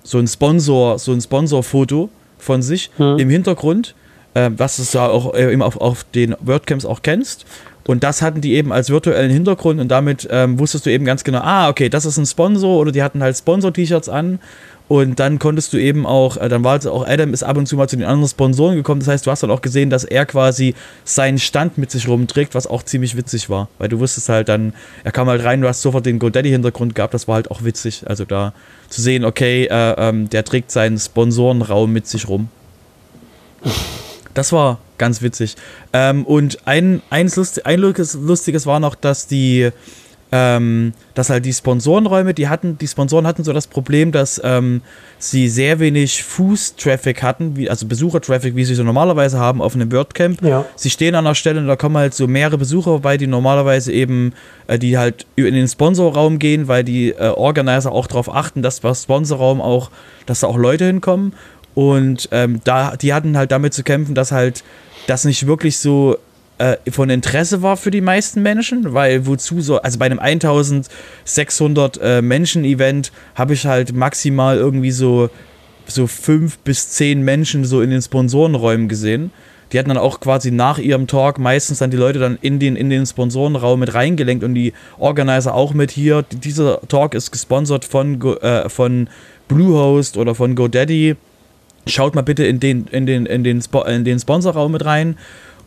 so 0.07 0.19
ein 0.19 0.27
Sponsor, 0.27 0.99
so 0.99 1.11
ein 1.11 1.19
Sponsorfoto 1.19 2.09
von 2.39 2.61
sich 2.61 2.89
hm. 2.95 3.19
im 3.19 3.29
Hintergrund, 3.29 3.93
äh, 4.33 4.49
was 4.55 4.77
du 4.77 4.97
ja 4.97 5.07
auch 5.07 5.33
äh, 5.33 5.55
auf, 5.59 5.77
auf 5.77 6.05
den 6.15 6.33
WordCamps 6.39 6.85
auch 6.85 7.01
kennst. 7.01 7.45
Und 7.87 8.03
das 8.03 8.21
hatten 8.21 8.41
die 8.41 8.53
eben 8.53 8.73
als 8.73 8.89
virtuellen 8.89 9.31
Hintergrund 9.31 9.79
und 9.79 9.87
damit 9.87 10.27
ähm, 10.29 10.59
wusstest 10.59 10.85
du 10.85 10.91
eben 10.91 11.05
ganz 11.05 11.23
genau, 11.23 11.39
ah, 11.39 11.69
okay, 11.69 11.87
das 11.87 12.05
ist 12.05 12.17
ein 12.17 12.25
Sponsor 12.25 12.77
oder 12.77 12.91
die 12.91 13.01
hatten 13.01 13.23
halt 13.23 13.35
Sponsor-T-Shirts 13.37 14.09
an. 14.09 14.39
Und 14.89 15.19
dann 15.19 15.37
konntest 15.39 15.73
du 15.73 15.77
eben 15.77 16.05
auch, 16.05 16.37
äh, 16.37 16.47
dann 16.49 16.63
war 16.63 16.77
es 16.77 16.85
auch, 16.85 17.05
Adam 17.07 17.33
ist 17.33 17.43
ab 17.43 17.57
und 17.57 17.65
zu 17.65 17.75
mal 17.75 17.87
zu 17.87 17.97
den 17.97 18.05
anderen 18.05 18.29
Sponsoren 18.29 18.75
gekommen. 18.75 18.99
Das 18.99 19.07
heißt, 19.07 19.25
du 19.25 19.31
hast 19.31 19.43
dann 19.43 19.51
auch 19.51 19.61
gesehen, 19.61 19.89
dass 19.89 20.03
er 20.03 20.25
quasi 20.25 20.75
seinen 21.03 21.39
Stand 21.39 21.77
mit 21.77 21.91
sich 21.91 22.07
rumträgt, 22.07 22.55
was 22.55 22.67
auch 22.67 22.83
ziemlich 22.83 23.15
witzig 23.17 23.49
war. 23.49 23.69
Weil 23.79 23.89
du 23.89 23.99
wusstest 23.99 24.29
halt 24.29 24.49
dann, 24.49 24.73
er 25.03 25.11
kam 25.11 25.27
halt 25.27 25.43
rein, 25.43 25.61
du 25.61 25.67
hast 25.67 25.81
sofort 25.81 26.05
den 26.05 26.19
GoDaddy-Hintergrund 26.19 26.93
gehabt, 26.93 27.13
das 27.13 27.27
war 27.27 27.35
halt 27.35 27.51
auch 27.51 27.63
witzig. 27.63 28.03
Also 28.05 28.23
da 28.23 28.53
zu 28.89 29.01
sehen, 29.01 29.25
okay, 29.25 29.65
äh, 29.65 29.93
ähm, 29.97 30.29
der 30.29 30.43
trägt 30.43 30.71
seinen 30.71 30.97
Sponsorenraum 30.97 31.91
mit 31.91 32.07
sich 32.07 32.27
rum. 32.27 32.49
Das 34.37 34.51
war 34.51 34.77
ganz 34.99 35.23
witzig. 35.23 35.55
Ähm, 35.93 36.23
und 36.23 36.59
ein, 36.67 37.01
eins 37.09 37.37
Lust, 37.37 37.65
ein 37.65 37.79
lustiges 37.79 38.67
war 38.67 38.79
noch, 38.79 38.93
dass 38.93 39.25
die, 39.25 39.71
ähm, 40.31 40.93
dass 41.15 41.31
halt 41.31 41.43
die 41.43 41.53
Sponsorenräume, 41.53 42.35
die 42.35 42.47
hatten, 42.47 42.77
die 42.77 42.87
Sponsoren 42.87 43.25
hatten 43.25 43.43
so 43.43 43.51
das 43.51 43.65
Problem, 43.65 44.11
dass 44.11 44.39
ähm, 44.43 44.81
sie 45.17 45.49
sehr 45.49 45.79
wenig 45.79 46.21
Fuß-Traffic 46.21 47.23
hatten, 47.23 47.55
wie, 47.55 47.67
also 47.67 47.87
Besucher-Traffic, 47.87 48.55
wie 48.55 48.63
sie 48.63 48.75
so 48.75 48.83
normalerweise 48.83 49.39
haben 49.39 49.59
auf 49.59 49.73
einem 49.73 49.91
WordCamp. 49.91 50.43
Ja. 50.43 50.65
Sie 50.75 50.91
stehen 50.91 51.15
an 51.15 51.25
einer 51.25 51.33
Stelle 51.33 51.59
und 51.59 51.65
da 51.65 51.75
kommen 51.75 51.97
halt 51.97 52.13
so 52.13 52.27
mehrere 52.27 52.59
Besucher 52.59 52.91
vorbei, 52.91 53.17
die 53.17 53.25
normalerweise 53.25 53.91
eben, 53.91 54.33
äh, 54.67 54.77
die 54.77 54.99
halt 54.99 55.25
in 55.35 55.55
den 55.55 55.67
Sponsorraum 55.67 56.37
gehen, 56.37 56.67
weil 56.67 56.83
die 56.83 57.09
äh, 57.09 57.29
Organizer 57.29 57.91
auch 57.91 58.05
darauf 58.05 58.31
achten, 58.31 58.61
dass 58.61 58.81
beim 58.81 58.93
Sponsorraum 58.93 59.61
auch, 59.61 59.89
dass 60.27 60.41
da 60.41 60.47
auch 60.47 60.57
Leute 60.57 60.85
hinkommen. 60.85 61.33
Und 61.77 62.29
ähm, 62.31 62.59
da, 62.63 62.95
die 62.95 63.13
hatten 63.13 63.37
halt 63.37 63.51
damit 63.51 63.71
zu 63.71 63.83
kämpfen, 63.83 64.15
dass 64.15 64.31
halt 64.31 64.63
das 65.05 65.25
nicht 65.25 65.45
wirklich 65.45 65.77
so 65.77 66.17
äh, 66.57 66.77
von 66.89 67.11
Interesse 67.11 67.61
war 67.61 67.77
für 67.77 67.91
die 67.91 68.01
meisten 68.01 68.41
Menschen, 68.41 68.95
weil 68.95 69.27
wozu 69.27 69.61
so, 69.61 69.79
also 69.79 69.99
bei 69.99 70.07
einem 70.07 70.17
1600 70.17 71.99
äh, 72.01 72.21
Menschen 72.23 72.65
Event 72.65 73.11
habe 73.35 73.53
ich 73.53 73.67
halt 73.67 73.93
maximal 73.93 74.57
irgendwie 74.57 74.89
so 74.89 75.29
so 75.85 76.07
fünf 76.07 76.57
bis 76.57 76.89
zehn 76.89 77.21
Menschen 77.21 77.63
so 77.63 77.83
in 77.83 77.91
den 77.91 78.01
Sponsorenräumen 78.01 78.87
gesehen. 78.87 79.29
Die 79.71 79.77
hatten 79.77 79.89
dann 79.89 79.99
auch 79.99 80.19
quasi 80.19 80.49
nach 80.49 80.79
ihrem 80.79 81.05
Talk 81.05 81.37
meistens 81.37 81.77
dann 81.77 81.91
die 81.91 81.97
Leute 81.97 82.17
dann 82.17 82.39
in 82.41 82.57
den, 82.57 82.75
in 82.75 82.89
den 82.89 83.05
Sponsorenraum 83.05 83.79
mit 83.79 83.93
reingelenkt 83.93 84.43
und 84.43 84.55
die 84.55 84.73
Organizer 84.97 85.53
auch 85.53 85.75
mit 85.75 85.91
hier. 85.91 86.23
Dieser 86.23 86.81
Talk 86.87 87.13
ist 87.13 87.29
gesponsert 87.29 87.85
von, 87.85 88.19
äh, 88.41 88.67
von 88.67 89.09
Bluehost 89.47 90.17
oder 90.17 90.33
von 90.33 90.55
GoDaddy 90.55 91.17
schaut 91.87 92.15
mal 92.15 92.21
bitte 92.21 92.45
in 92.45 92.59
den, 92.59 92.87
in 92.87 93.05
den, 93.05 93.25
in 93.25 93.43
den, 93.43 93.61
Spo 93.61 93.83
in 93.83 94.05
den 94.05 94.19
Sponsorraum 94.19 94.71
mit 94.71 94.85
rein. 94.85 95.17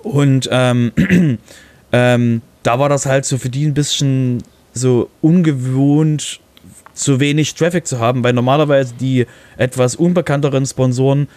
Und 0.03 0.49
ähm, 0.51 0.93
ähm, 1.93 2.43
da 2.63 2.79
war 2.79 2.89
das 2.89 3.07
halt 3.07 3.25
so 3.25 3.39
für 3.39 3.49
die 3.49 3.67
ein 3.67 3.75
bisschen 3.75 4.43
so 4.73 5.09
ungewohnt, 5.21 6.41
zu 6.95 7.21
wenig 7.21 7.55
Traffic 7.55 7.87
zu 7.87 7.99
haben, 7.99 8.23
weil 8.23 8.33
normalerweise 8.33 8.95
die 9.01 9.27
etwas 9.57 9.97
unbekannteren 9.97 10.67
Sponsoren, 10.67 11.29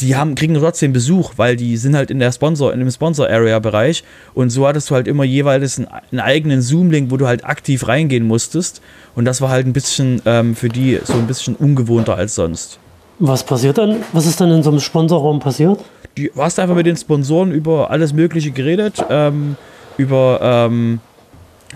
die 0.00 0.16
haben, 0.16 0.34
kriegen 0.34 0.54
trotzdem 0.54 0.92
Besuch, 0.92 1.32
weil 1.36 1.56
die 1.56 1.76
sind 1.76 1.96
halt 1.96 2.10
in 2.10 2.18
der 2.18 2.32
Sponsor, 2.32 2.72
in 2.72 2.78
dem 2.78 2.90
Sponsor-Area-Bereich 2.90 4.04
und 4.34 4.50
so 4.50 4.66
hattest 4.66 4.90
du 4.90 4.94
halt 4.94 5.08
immer 5.08 5.24
jeweils 5.24 5.78
einen, 5.78 5.88
einen 5.88 6.20
eigenen 6.20 6.62
Zoom-Link, 6.62 7.10
wo 7.10 7.16
du 7.16 7.26
halt 7.26 7.44
aktiv 7.44 7.86
reingehen 7.86 8.26
musstest 8.26 8.82
und 9.14 9.24
das 9.24 9.40
war 9.40 9.50
halt 9.50 9.66
ein 9.66 9.72
bisschen 9.72 10.22
ähm, 10.26 10.54
für 10.54 10.68
die 10.68 11.00
so 11.04 11.14
ein 11.14 11.26
bisschen 11.26 11.54
ungewohnter 11.54 12.16
als 12.16 12.34
sonst. 12.34 12.78
Was 13.18 13.42
passiert 13.42 13.78
dann? 13.78 13.96
Was 14.12 14.26
ist 14.26 14.40
dann 14.40 14.50
in 14.50 14.62
so 14.62 14.70
einem 14.70 14.80
Sponsorraum 14.80 15.40
passiert? 15.40 15.80
Du 16.14 16.28
hast 16.36 16.58
einfach 16.58 16.74
mit 16.74 16.86
den 16.86 16.96
Sponsoren 16.96 17.52
über 17.52 17.90
alles 17.90 18.12
Mögliche 18.12 18.50
geredet, 18.50 19.04
ähm, 19.10 19.56
über 19.96 20.40
ähm, 20.42 21.00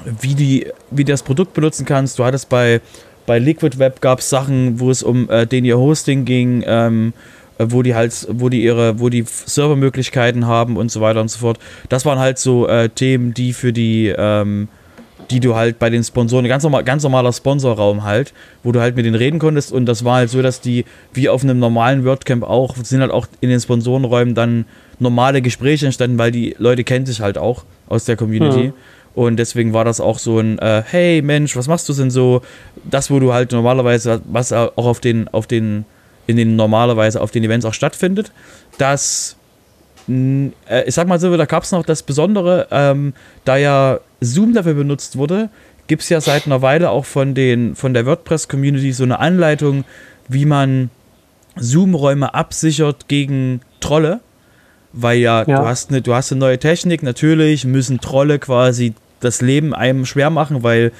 wie, 0.05 0.35
die, 0.35 0.67
wie 0.91 1.05
du 1.05 1.13
das 1.13 1.23
Produkt 1.23 1.53
benutzen 1.55 1.85
kannst. 1.85 2.19
Du 2.19 2.25
hattest 2.25 2.49
bei, 2.49 2.81
bei 3.27 3.39
Liquid 3.39 3.79
Web 3.79 4.01
gab 4.01 4.21
es 4.21 4.31
Sachen, 4.31 4.79
wo 4.79 4.91
es 4.91 5.03
um 5.03 5.29
äh, 5.31 5.47
den 5.47 5.65
ihr 5.65 5.79
Hosting 5.79 6.25
ging, 6.25 6.63
ähm, 6.67 7.13
wo 7.59 7.83
die 7.83 7.95
halt, 7.95 8.27
wo 8.31 8.49
die 8.49 8.63
ihre, 8.63 9.01
wo 9.01 9.09
die 9.09 9.25
Servermöglichkeiten 9.27 10.47
haben 10.47 10.77
und 10.77 10.91
so 10.91 11.01
weiter 11.01 11.21
und 11.21 11.29
so 11.29 11.41
fort. 11.41 11.59
Das 11.89 12.05
waren 12.05 12.19
halt 12.19 12.39
so 12.39 12.69
äh, 12.69 12.89
Themen, 12.89 13.35
die 13.35 13.53
für 13.53 13.73
die, 13.73 14.13
ähm, 14.17 14.69
die 15.33 15.41
du 15.41 15.55
halt 15.55 15.79
bei 15.79 15.89
den 15.89 16.05
Sponsoren, 16.05 16.47
ganz, 16.47 16.63
normal, 16.63 16.85
ganz 16.85 17.03
normaler 17.03 17.33
Sponsorraum 17.33 18.05
halt, 18.05 18.35
wo 18.63 18.71
du 18.71 18.81
halt 18.81 18.97
mit 18.97 19.07
denen 19.07 19.15
reden 19.15 19.39
konntest 19.39 19.73
und 19.73 19.87
das 19.87 20.05
war 20.05 20.17
halt 20.17 20.31
so, 20.31 20.43
dass 20.43 20.61
die, 20.61 20.85
wie 21.15 21.29
auf 21.29 21.43
einem 21.43 21.59
normalen 21.59 22.05
WordCamp 22.05 22.43
auch, 22.45 22.77
sind 22.77 23.01
halt 23.01 23.11
auch 23.11 23.27
in 23.41 23.49
den 23.49 23.59
Sponsorenräumen 23.59 24.35
dann 24.35 24.67
normale 24.99 25.41
Gespräche 25.41 25.87
entstanden, 25.87 26.19
weil 26.19 26.31
die 26.31 26.55
Leute 26.59 26.85
kennen 26.85 27.07
sich 27.07 27.21
halt 27.21 27.39
auch 27.39 27.65
aus 27.89 28.05
der 28.05 28.17
Community. 28.17 28.69
Mhm. 28.69 28.73
Und 29.15 29.37
deswegen 29.37 29.73
war 29.73 29.85
das 29.85 30.01
auch 30.01 30.19
so 30.19 30.39
ein, 30.39 30.59
äh, 30.59 30.83
hey 30.87 31.23
Mensch, 31.23 31.57
was 31.57 31.69
machst 31.69 31.89
du 31.89 31.93
denn 31.93 32.11
so? 32.11 32.43
Das, 32.85 33.11
wo 33.11 33.19
du 33.19 33.33
halt 33.33 33.53
normalerweise, 33.53 34.23
was 34.25 34.53
auch 34.53 34.73
auf 34.77 35.01
den, 35.01 35.29
auf 35.29 35.47
den, 35.47 35.85
in 36.27 36.37
den 36.37 36.57
normalerweise 36.57 37.21
auf 37.21 37.31
den 37.31 37.45
Events 37.45 37.67
auch 37.67 37.75
stattfindet, 37.75 38.33
das, 38.79 39.37
äh, 40.09 40.85
ich 40.87 40.95
sag 40.95 41.09
mal 41.09 41.21
so, 41.21 41.37
da 41.37 41.45
gab 41.45 41.63
es 41.63 41.73
noch 41.73 41.85
das 41.85 42.03
Besondere, 42.03 42.69
ähm, 42.71 43.13
da 43.45 43.57
ja 43.57 44.01
Zoom 44.23 44.55
dafür 44.55 44.75
benutzt 44.75 45.17
wurde, 45.17 45.51
gibt 45.87 46.03
es 46.03 46.09
ja 46.09 46.21
seit 46.21 46.47
einer 46.47 46.63
Weile 46.63 46.91
auch 46.91 47.05
von, 47.05 47.35
den, 47.35 47.75
von 47.75 47.93
der 47.93 48.07
WordPress-Community 48.07 48.93
so 48.93 49.03
eine 49.05 49.19
Anleitung, 49.19 49.85
wie 50.29 50.47
man 50.47 50.91
Zoom-Räume 51.57 52.35
absichert 52.35 53.09
gegen 53.09 53.61
Trolle. 53.81 54.21
Weil 54.93 55.19
ja, 55.19 55.41
ja, 55.41 55.45
Du, 55.45 55.67
hast 55.67 55.91
eine, 55.91 56.03
du 56.03 56.15
hast 56.15 56.33
eine 56.33 56.39
neue 56.39 56.59
Technik, 56.59 57.03
natürlich 57.03 57.65
müssen 57.65 58.01
Trolle 58.01 58.39
quasi 58.39 58.95
das 59.21 59.41
Leben 59.41 59.75
einem 59.75 60.07
schwer 60.07 60.31
machen, 60.31 60.63
weil 60.63 60.93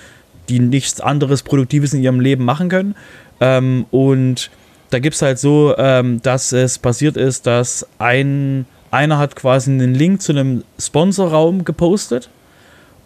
die 0.49 0.61
nichts 0.61 1.01
anderes 1.01 1.43
Produktives 1.43 1.93
in 1.95 2.03
ihrem 2.03 2.21
Leben 2.21 2.45
machen 2.45 2.69
können. 2.69 2.95
Ähm, 3.41 3.87
und 3.91 4.51
da 4.91 4.99
gibt 4.99 5.15
es 5.15 5.23
halt 5.23 5.39
so, 5.39 5.75
ähm, 5.79 6.21
dass 6.23 6.53
es 6.53 6.79
passiert 6.79 7.17
ist, 7.17 7.47
dass 7.47 7.87
ein, 7.99 8.67
einer 8.91 9.19
hat 9.19 9.37
quasi 9.37 9.71
einen 9.71 9.95
Link 9.95 10.23
zu 10.23 10.33
einem 10.33 10.65
Sponsorraum 10.79 11.65
gepostet 11.65 12.29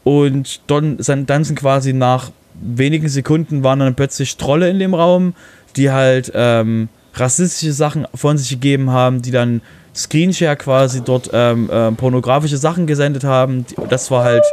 und 0.07 0.61
dann, 0.69 0.99
dann 0.99 1.43
sind 1.43 1.59
quasi 1.59 1.93
nach 1.93 2.31
wenigen 2.55 3.09
Sekunden 3.09 3.65
waren 3.65 3.81
dann 3.81 3.97
plötzlich 3.97 4.37
Trolle 4.37 4.71
in 4.71 4.79
dem 4.79 4.95
Raum, 4.95 5.35
die 5.75 5.91
halt 5.91 6.31
ähm, 6.33 6.89
rassistische 7.15 7.73
Sachen 7.73 8.07
von 8.15 8.39
sich 8.39 8.51
gegeben 8.51 8.93
haben, 8.93 9.21
die 9.21 9.33
dann 9.33 9.63
Screenshare 9.97 10.55
quasi 10.55 11.01
dort 11.01 11.31
ähm, 11.33 11.69
äh, 11.69 11.91
pornografische 11.91 12.57
Sachen 12.57 12.87
gesendet 12.87 13.25
haben. 13.25 13.67
Das 13.91 14.09
war 14.13 14.23
halt, 14.23 14.45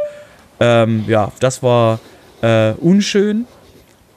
ähm, 0.58 1.04
ja, 1.06 1.30
das 1.38 1.62
war 1.62 2.00
äh, 2.42 2.72
unschön. 2.72 3.46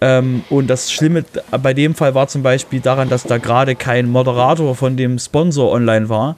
Ähm, 0.02 0.44
und 0.50 0.66
das 0.66 0.92
Schlimme 0.92 1.24
bei 1.62 1.76
dem 1.76 1.94
Fall 1.94 2.16
war 2.16 2.28
zum 2.28 2.42
Beispiel 2.42 2.80
daran, 2.80 3.10
dass 3.10 3.22
da 3.26 3.38
gerade 3.38 3.76
kein 3.76 4.10
Moderator 4.10 4.74
von 4.74 4.98
dem 4.98 5.20
Sponsor 5.20 5.72
online 5.72 6.10
war. 6.10 6.36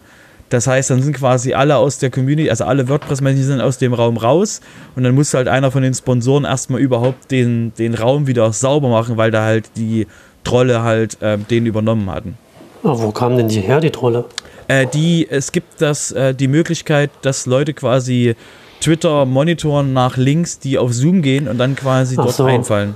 Das 0.50 0.65
heißt, 0.65 0.89
dann 0.89 1.01
sind 1.01 1.15
quasi 1.15 1.53
alle 1.53 1.77
aus 1.77 2.00
der 2.00 2.10
Community, 2.10 2.50
also 2.50 2.65
alle 2.65 2.89
WordPress-Menschen 2.89 3.44
sind 3.44 3.62
aus 3.62 3.77
dem 3.77 3.94
Raum 3.94 4.18
raus 4.18 4.62
und 4.96 5.03
dann 5.03 5.13
musste 5.13 5.38
halt 5.38 5.48
einer 5.48 5.72
von 5.72 5.84
den 5.84 5.94
Sponsoren 5.94 6.44
erstmal 6.44 6.82
überhaupt 6.82 7.29
den, 7.32 7.72
den 7.77 7.94
Raum 7.94 8.25
wieder 8.27 8.51
sauber 8.51 8.89
machen, 8.89 9.18
weil 9.18 9.29
da 9.29 9.44
halt 9.44 9.70
die 9.77 10.08
Trolle 10.44 10.82
halt 10.82 11.22
äh, 11.22 11.38
den 11.38 11.65
übernommen 11.65 12.10
hatten. 12.10 12.38
Aber 12.84 13.01
wo 13.01 13.12
kamen 13.12 13.38
denn 13.38 13.48
die 13.48 13.62
her, 13.62 13.79
die 13.79 13.91
Trolle? 13.91 14.25
Äh, 14.68 14.88
die, 14.88 15.27
es 15.29 15.51
gibt 15.51 15.82
das, 15.82 16.12
äh, 16.12 16.34
die 16.34 16.48
Möglichkeit, 16.48 17.12
dass 17.22 17.46
Leute 17.46 17.74
quasi 17.74 18.36
Twitter 18.82 19.25
monitoren 19.25 19.94
nach 19.94 20.18
Links, 20.18 20.59
die 20.59 20.77
auf 20.77 20.94
Zoom 20.94 21.22
gehen 21.22 21.48
und 21.48 21.57
dann 21.57 21.75
quasi 21.75 22.16
Ach 22.18 22.24
dort 22.24 22.35
so. 22.35 22.46
einfallen. 22.46 22.96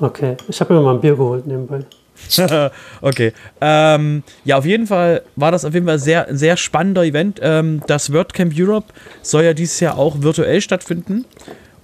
Okay, 0.00 0.36
ich 0.46 0.60
habe 0.60 0.74
mir 0.74 0.80
mal 0.80 0.94
ein 0.94 1.00
Bier 1.00 1.16
geholt 1.16 1.46
nebenbei. 1.46 1.80
okay. 3.00 3.32
Ähm, 3.60 4.22
ja, 4.44 4.58
auf 4.58 4.64
jeden 4.64 4.86
Fall 4.86 5.22
war 5.36 5.50
das 5.52 5.64
auf 5.64 5.74
jeden 5.74 5.86
Fall 5.86 5.98
sehr, 5.98 6.28
ein 6.28 6.36
sehr 6.36 6.56
spannender 6.56 7.04
Event. 7.04 7.40
Ähm, 7.42 7.82
das 7.86 8.12
WordCamp 8.12 8.52
Europe 8.56 8.92
soll 9.22 9.44
ja 9.44 9.54
dieses 9.54 9.80
Jahr 9.80 9.98
auch 9.98 10.20
virtuell 10.20 10.60
stattfinden. 10.60 11.24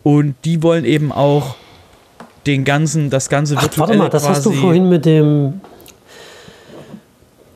Und 0.02 0.34
die 0.44 0.62
wollen 0.62 0.84
eben 0.84 1.12
auch 1.12 1.56
den 2.46 2.64
ganzen, 2.64 3.10
das 3.10 3.28
ganze 3.28 3.54
virtuelle 3.54 3.72
Ach, 3.74 3.88
Warte 3.88 3.98
mal, 3.98 4.08
das 4.10 4.28
hast 4.28 4.44
du 4.44 4.52
vorhin 4.52 4.88
mit 4.88 5.04
dem. 5.06 5.60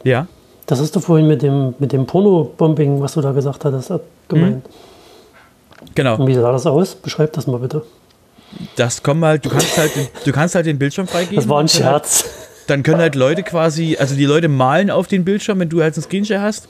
Ja. 0.05 0.27
Das 0.67 0.81
hast 0.81 0.95
du 0.95 1.01
vorhin 1.01 1.27
mit 1.29 1.43
dem, 1.43 1.75
mit 1.79 1.93
dem 1.93 2.07
Porno-Bombing, 2.07 3.01
was 3.01 3.15
du 3.15 3.21
da 3.21 3.33
gesagt 3.33 3.65
hattest, 3.65 3.93
gemeint. 4.29 4.67
Mhm. 4.67 4.73
Genau. 5.95 6.17
Und 6.17 6.27
wie 6.27 6.35
sah 6.35 6.53
das 6.53 6.67
aus? 6.67 6.95
Beschreib 6.95 7.33
das 7.33 7.47
mal 7.47 7.59
bitte. 7.59 7.83
Das 8.77 9.03
kommt 9.03 9.25
halt, 9.25 9.45
du 9.45 9.51
kannst 9.51 9.77
halt, 9.77 9.93
du 10.25 10.33
kannst 10.33 10.55
halt 10.55 10.67
den 10.67 10.79
Bildschirm 10.79 11.07
freigeben. 11.07 11.37
Das 11.37 11.49
war 11.49 11.61
ein 11.61 11.69
Scherz. 11.69 12.25
Dann 12.69 12.83
können 12.83 13.01
halt 13.01 13.15
Leute 13.15 13.43
quasi, 13.43 13.97
also 13.99 14.15
die 14.15 14.25
Leute 14.25 14.49
malen 14.49 14.91
auf 14.91 15.07
den 15.07 15.25
Bildschirm, 15.25 15.59
wenn 15.61 15.69
du 15.69 15.83
halt 15.83 15.95
einen 15.95 16.03
Screenshare 16.03 16.43
hast, 16.43 16.69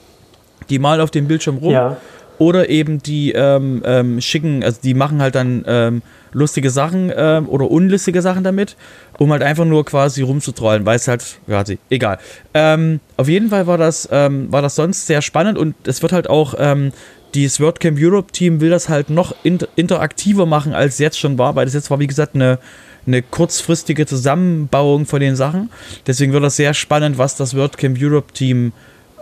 die 0.71 0.79
malen 0.79 1.01
auf 1.01 1.11
dem 1.11 1.27
Bildschirm 1.27 1.59
rum. 1.59 1.73
Ja. 1.73 1.97
Oder 2.39 2.69
eben 2.69 3.03
die 3.03 3.33
ähm, 3.33 3.83
ähm, 3.85 4.21
schicken, 4.21 4.63
also 4.63 4.79
die 4.81 4.95
machen 4.95 5.21
halt 5.21 5.35
dann 5.35 5.65
ähm, 5.67 6.03
lustige 6.33 6.71
Sachen 6.71 7.13
ähm, 7.15 7.49
oder 7.49 7.69
unlustige 7.69 8.23
Sachen 8.23 8.45
damit, 8.45 8.77
um 9.19 9.33
halt 9.33 9.43
einfach 9.43 9.65
nur 9.65 9.85
quasi 9.85 10.23
rumzutrollen, 10.23 10.87
weil 10.87 10.95
es 10.95 11.09
halt, 11.09 11.25
ja, 11.49 11.65
egal. 11.91 12.19
Ähm, 12.55 13.01
auf 13.17 13.29
jeden 13.29 13.49
Fall 13.49 13.67
war 13.67 13.77
das, 13.77 14.09
ähm, 14.13 14.53
war 14.53 14.63
das 14.63 14.77
sonst 14.77 15.09
sehr 15.09 15.21
spannend 15.21 15.59
und 15.59 15.75
es 15.85 16.01
wird 16.01 16.13
halt 16.13 16.31
auch, 16.31 16.55
ähm, 16.59 16.93
dieses 17.35 17.61
WordCamp 17.61 17.99
Europe 18.01 18.33
Team 18.33 18.61
will 18.61 18.71
das 18.71 18.89
halt 18.89 19.11
noch 19.11 19.35
inter 19.43 19.69
interaktiver 19.77 20.47
machen, 20.47 20.73
als 20.73 20.95
es 20.95 20.99
jetzt 20.99 21.19
schon 21.19 21.39
war, 21.39 21.57
weil 21.57 21.67
das 21.67 21.75
jetzt 21.75 21.91
war, 21.91 21.99
wie 21.99 22.07
gesagt, 22.07 22.35
eine, 22.35 22.59
eine 23.09 23.23
kurzfristige 23.23 24.07
Zusammenbauung 24.07 25.07
von 25.07 25.19
den 25.19 25.35
Sachen. 25.35 25.71
Deswegen 26.07 26.33
wird 26.33 26.45
das 26.45 26.57
sehr 26.57 26.75
spannend, 26.75 27.19
was 27.19 27.35
das 27.35 27.57
WordCamp 27.57 27.99
Europe 28.01 28.33
Team 28.33 28.73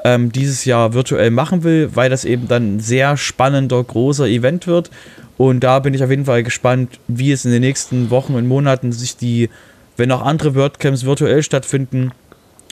ähm, 0.05 0.31
dieses 0.31 0.67
Jahr 0.67 0.93
virtuell 0.93 1.31
machen 1.31 1.65
will, 1.65 1.91
weil 1.95 2.11
das 2.11 2.27
eben 2.27 2.49
dann 2.49 2.77
ein 2.77 2.81
sehr 2.81 3.17
spannender, 3.17 3.83
großer 3.83 4.27
Event 4.27 4.67
wird 4.67 4.91
und 5.37 5.61
da 5.61 5.79
bin 5.81 5.95
ich 5.95 6.03
auf 6.03 6.11
jeden 6.11 6.25
Fall 6.25 6.43
gespannt, 6.43 6.99
wie 7.09 7.33
es 7.33 7.45
in 7.45 7.51
den 7.51 7.61
nächsten 7.61 8.11
Wochen 8.11 8.35
und 8.35 8.47
Monaten 8.47 8.93
sich 8.93 9.17
die, 9.17 9.51
wenn 9.97 10.11
auch 10.11 10.23
andere 10.23 10.55
WordCamps 10.55 11.05
virtuell 11.05 11.43
stattfinden, 11.43 12.13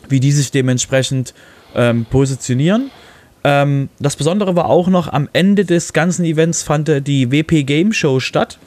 wie 0.08 0.20
die 0.20 0.32
sich 0.32 0.50
dementsprechend 0.50 1.34
ähm, 1.74 2.06
positionieren. 2.08 2.90
Ähm, 3.42 3.90
das 3.98 4.16
Besondere 4.16 4.56
war 4.56 4.70
auch 4.70 4.88
noch, 4.88 5.12
am 5.12 5.28
Ende 5.34 5.64
des 5.64 5.92
ganzen 5.92 6.24
Events 6.24 6.62
fand 6.62 7.06
die 7.06 7.30
WP 7.30 7.64
Game 7.64 7.92
Show 7.92 8.20
statt, 8.20 8.58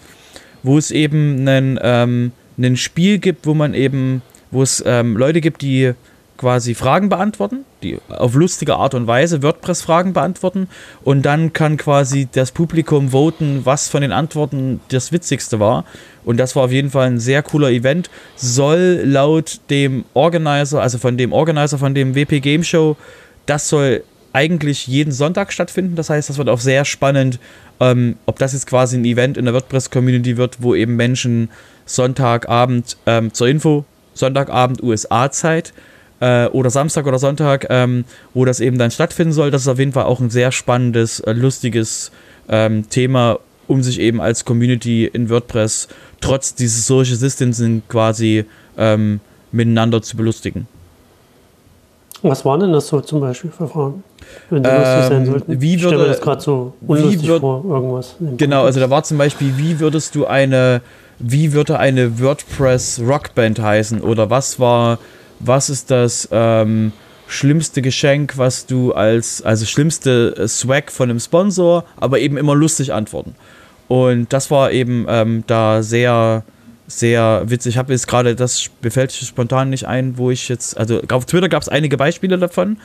wo 0.68 0.78
es 0.78 0.92
eben 0.92 1.48
einen, 1.48 1.80
ähm, 1.82 2.32
ein 2.60 2.78
Spiel 2.78 3.18
gibt, 3.18 3.48
wo 3.48 3.54
man 3.54 3.74
eben, 3.74 4.22
wo 4.52 4.62
es 4.62 4.84
ähm, 4.86 5.18
Leute 5.18 5.42
gibt, 5.42 5.62
die 5.62 5.94
quasi 6.38 6.76
Fragen 6.76 7.10
beantworten, 7.10 7.66
die 7.82 7.98
auf 8.10 8.36
lustige 8.36 8.76
Art 8.76 8.94
und 8.94 9.08
Weise 9.08 9.42
WordPress-Fragen 9.42 10.14
beantworten 10.14 10.68
und 11.04 11.24
dann 11.24 11.52
kann 11.52 11.78
quasi 11.78 12.28
das 12.32 12.52
Publikum 12.52 13.10
voten, 13.10 13.62
was 13.64 13.88
von 13.88 14.02
den 14.02 14.12
Antworten 14.12 14.80
das 14.90 15.12
Witzigste 15.12 15.60
war. 15.60 15.84
Und 16.24 16.38
das 16.38 16.56
war 16.56 16.66
auf 16.66 16.72
jeden 16.72 16.92
Fall 16.92 17.08
ein 17.08 17.20
sehr 17.20 17.42
cooler 17.42 17.72
Event. 17.72 18.10
Soll 18.36 19.02
laut 19.04 19.62
dem 19.70 20.06
Organizer, 20.14 20.82
also 20.82 21.00
von 21.00 21.18
dem 21.18 21.34
Organizer 21.34 21.78
von 21.80 21.96
dem 21.96 22.14
WP 22.14 22.40
Game 22.40 22.64
Show, 22.64 22.98
das 23.46 23.70
soll 23.70 24.04
eigentlich 24.34 24.86
jeden 24.86 25.12
Sonntag 25.12 25.52
stattfinden. 25.52 25.96
Das 25.96 26.10
heißt, 26.12 26.30
das 26.30 26.38
wird 26.38 26.50
auch 26.50 26.60
sehr 26.60 26.86
spannend, 26.86 27.40
ähm, 27.80 28.16
ob 28.26 28.40
das 28.40 28.54
jetzt 28.54 28.68
quasi 28.68 28.98
ein 28.98 29.06
Event 29.06 29.38
in 29.38 29.46
der 29.46 29.54
WordPress-Community 29.54 30.38
wird, 30.38 30.58
wo 30.62 30.76
eben 30.76 30.96
Menschen 30.96 31.50
Sonntagabend 31.86 32.98
ähm, 33.06 33.34
zur 33.34 33.48
Info, 33.48 33.86
Sonntagabend 34.14 34.82
USA-Zeit, 34.84 35.74
äh, 36.20 36.48
oder 36.48 36.70
Samstag 36.70 37.06
oder 37.06 37.20
Sonntag, 37.20 37.68
ähm, 37.70 38.06
wo 38.34 38.46
das 38.46 38.60
eben 38.60 38.78
dann 38.78 38.92
stattfinden 38.92 39.34
soll. 39.34 39.52
Das 39.52 39.62
ist 39.62 39.68
auf 39.68 39.80
jeden 39.80 39.94
Fall 39.94 40.06
auch 40.06 40.20
ein 40.20 40.30
sehr 40.30 40.52
spannendes, 40.52 41.20
äh, 41.22 41.34
lustiges 41.34 42.12
ähm, 42.50 42.90
Thema, 42.90 43.40
um 43.68 43.84
sich 43.84 44.00
eben 44.00 44.22
als 44.22 44.46
Community 44.46 45.06
in 45.06 45.30
WordPress 45.30 45.88
trotz 46.22 46.56
dieses 46.56 46.88
Social 46.88 47.18
Distancing 47.18 47.84
quasi 47.88 48.46
ähm, 48.78 49.20
miteinander 49.52 50.02
zu 50.02 50.18
belustigen. 50.18 50.68
Was 52.24 52.44
waren 52.46 52.60
denn 52.60 52.74
das 52.74 52.88
so 52.88 53.00
zum 53.02 53.20
Beispiel 53.20 53.52
für 53.52 53.68
Fragen? 53.68 54.04
Wenn 54.50 54.64
die 54.64 54.70
lustig 54.70 54.86
sein 54.86 55.12
ähm, 55.14 55.26
sollten. 55.26 55.62
Wie 55.62 55.82
würde, 55.82 56.02
ich 56.02 56.08
das 56.08 56.22
gerade 56.22 56.42
so 56.42 56.74
unlustig 56.86 57.28
würd, 57.28 57.42
vor, 57.42 57.64
irgendwas. 57.66 58.16
Genau, 58.38 58.64
also 58.64 58.80
da 58.80 58.90
war 58.90 59.04
zum 59.04 59.18
Beispiel, 59.18 59.54
wie 59.58 59.80
würdest 59.80 60.16
du 60.16 60.26
eine, 60.26 60.82
wie 61.20 61.54
würde 61.54 61.80
eine 61.80 62.20
WordPress 62.20 63.02
Rockband 63.06 63.60
heißen? 63.60 64.02
Oder 64.02 64.30
was 64.30 64.60
war 64.60 64.98
was 65.40 65.70
ist 65.70 65.92
das 65.92 66.28
ähm, 66.32 66.92
schlimmste 67.28 67.82
Geschenk, 67.82 68.38
was 68.38 68.66
du 68.66 68.94
als, 68.94 69.42
also 69.42 69.66
schlimmste 69.66 70.36
äh, 70.38 70.48
Swag 70.48 70.92
von 70.92 71.10
einem 71.10 71.20
Sponsor, 71.20 71.84
aber 71.98 72.20
eben 72.20 72.38
immer 72.38 72.56
lustig 72.56 72.94
antworten. 72.94 73.36
Und 73.88 74.34
das 74.34 74.52
war 74.52 74.72
eben 74.72 75.06
ähm, 75.08 75.44
da 75.48 75.84
sehr, 75.84 76.44
sehr 76.88 77.44
witzig. 77.46 77.76
Ich 77.76 77.78
habe 77.78 77.94
jetzt 77.94 78.08
gerade, 78.08 78.36
das 78.36 78.70
befällt 78.82 79.12
spontan 79.12 79.70
nicht 79.70 79.88
ein, 79.88 80.18
wo 80.18 80.32
ich 80.32 80.50
jetzt, 80.50 80.78
also 80.78 81.02
auf 81.10 81.26
Twitter 81.26 81.50
gab 81.50 81.62
es 81.62 81.70
einige 81.70 81.98
Beispiele 81.98 82.38
davon 82.38 82.78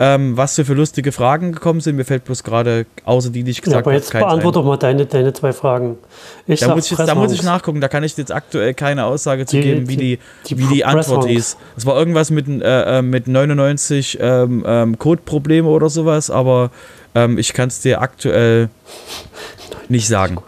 ähm, 0.00 0.36
was 0.36 0.54
für, 0.54 0.64
für 0.64 0.74
lustige 0.74 1.12
Fragen 1.12 1.52
gekommen 1.52 1.80
sind. 1.80 1.96
Mir 1.96 2.04
fällt 2.04 2.24
bloß 2.24 2.44
gerade, 2.44 2.86
außer 3.04 3.30
die, 3.30 3.42
die 3.42 3.50
ich 3.50 3.62
gesagt 3.62 3.86
habe, 3.86 3.90
ja, 3.90 3.96
aber 3.96 3.98
jetzt 3.98 4.12
beantworte 4.12 4.58
doch 4.58 4.64
mal 4.64 4.76
deine, 4.76 5.06
deine 5.06 5.32
zwei 5.32 5.52
Fragen. 5.52 5.98
Ich 6.46 6.60
da, 6.60 6.74
muss 6.74 6.90
ich 6.90 6.96
jetzt, 6.96 7.08
da 7.08 7.14
muss 7.14 7.32
ich 7.32 7.42
nachgucken, 7.42 7.80
da 7.80 7.88
kann 7.88 8.04
ich 8.04 8.16
jetzt 8.16 8.32
aktuell 8.32 8.74
keine 8.74 9.04
Aussage 9.04 9.46
zu 9.46 9.56
die, 9.56 9.62
geben, 9.62 9.88
wie 9.88 9.96
die, 9.96 10.18
die, 10.46 10.58
wie 10.58 10.66
die 10.66 10.84
Antwort 10.84 11.28
ist. 11.28 11.58
Es 11.76 11.84
war 11.84 11.96
irgendwas 11.96 12.30
mit, 12.30 12.46
äh, 12.48 12.98
äh 12.98 13.02
mit 13.02 13.26
99 13.26 14.18
ähm, 14.20 14.64
ähm, 14.66 14.98
Codeprobleme 14.98 15.68
oder 15.68 15.88
sowas, 15.88 16.30
aber 16.30 16.70
ähm, 17.14 17.38
ich 17.38 17.52
kann 17.52 17.68
es 17.68 17.80
dir 17.80 18.00
aktuell 18.00 18.68
nicht 19.88 20.06
sagen. 20.06 20.38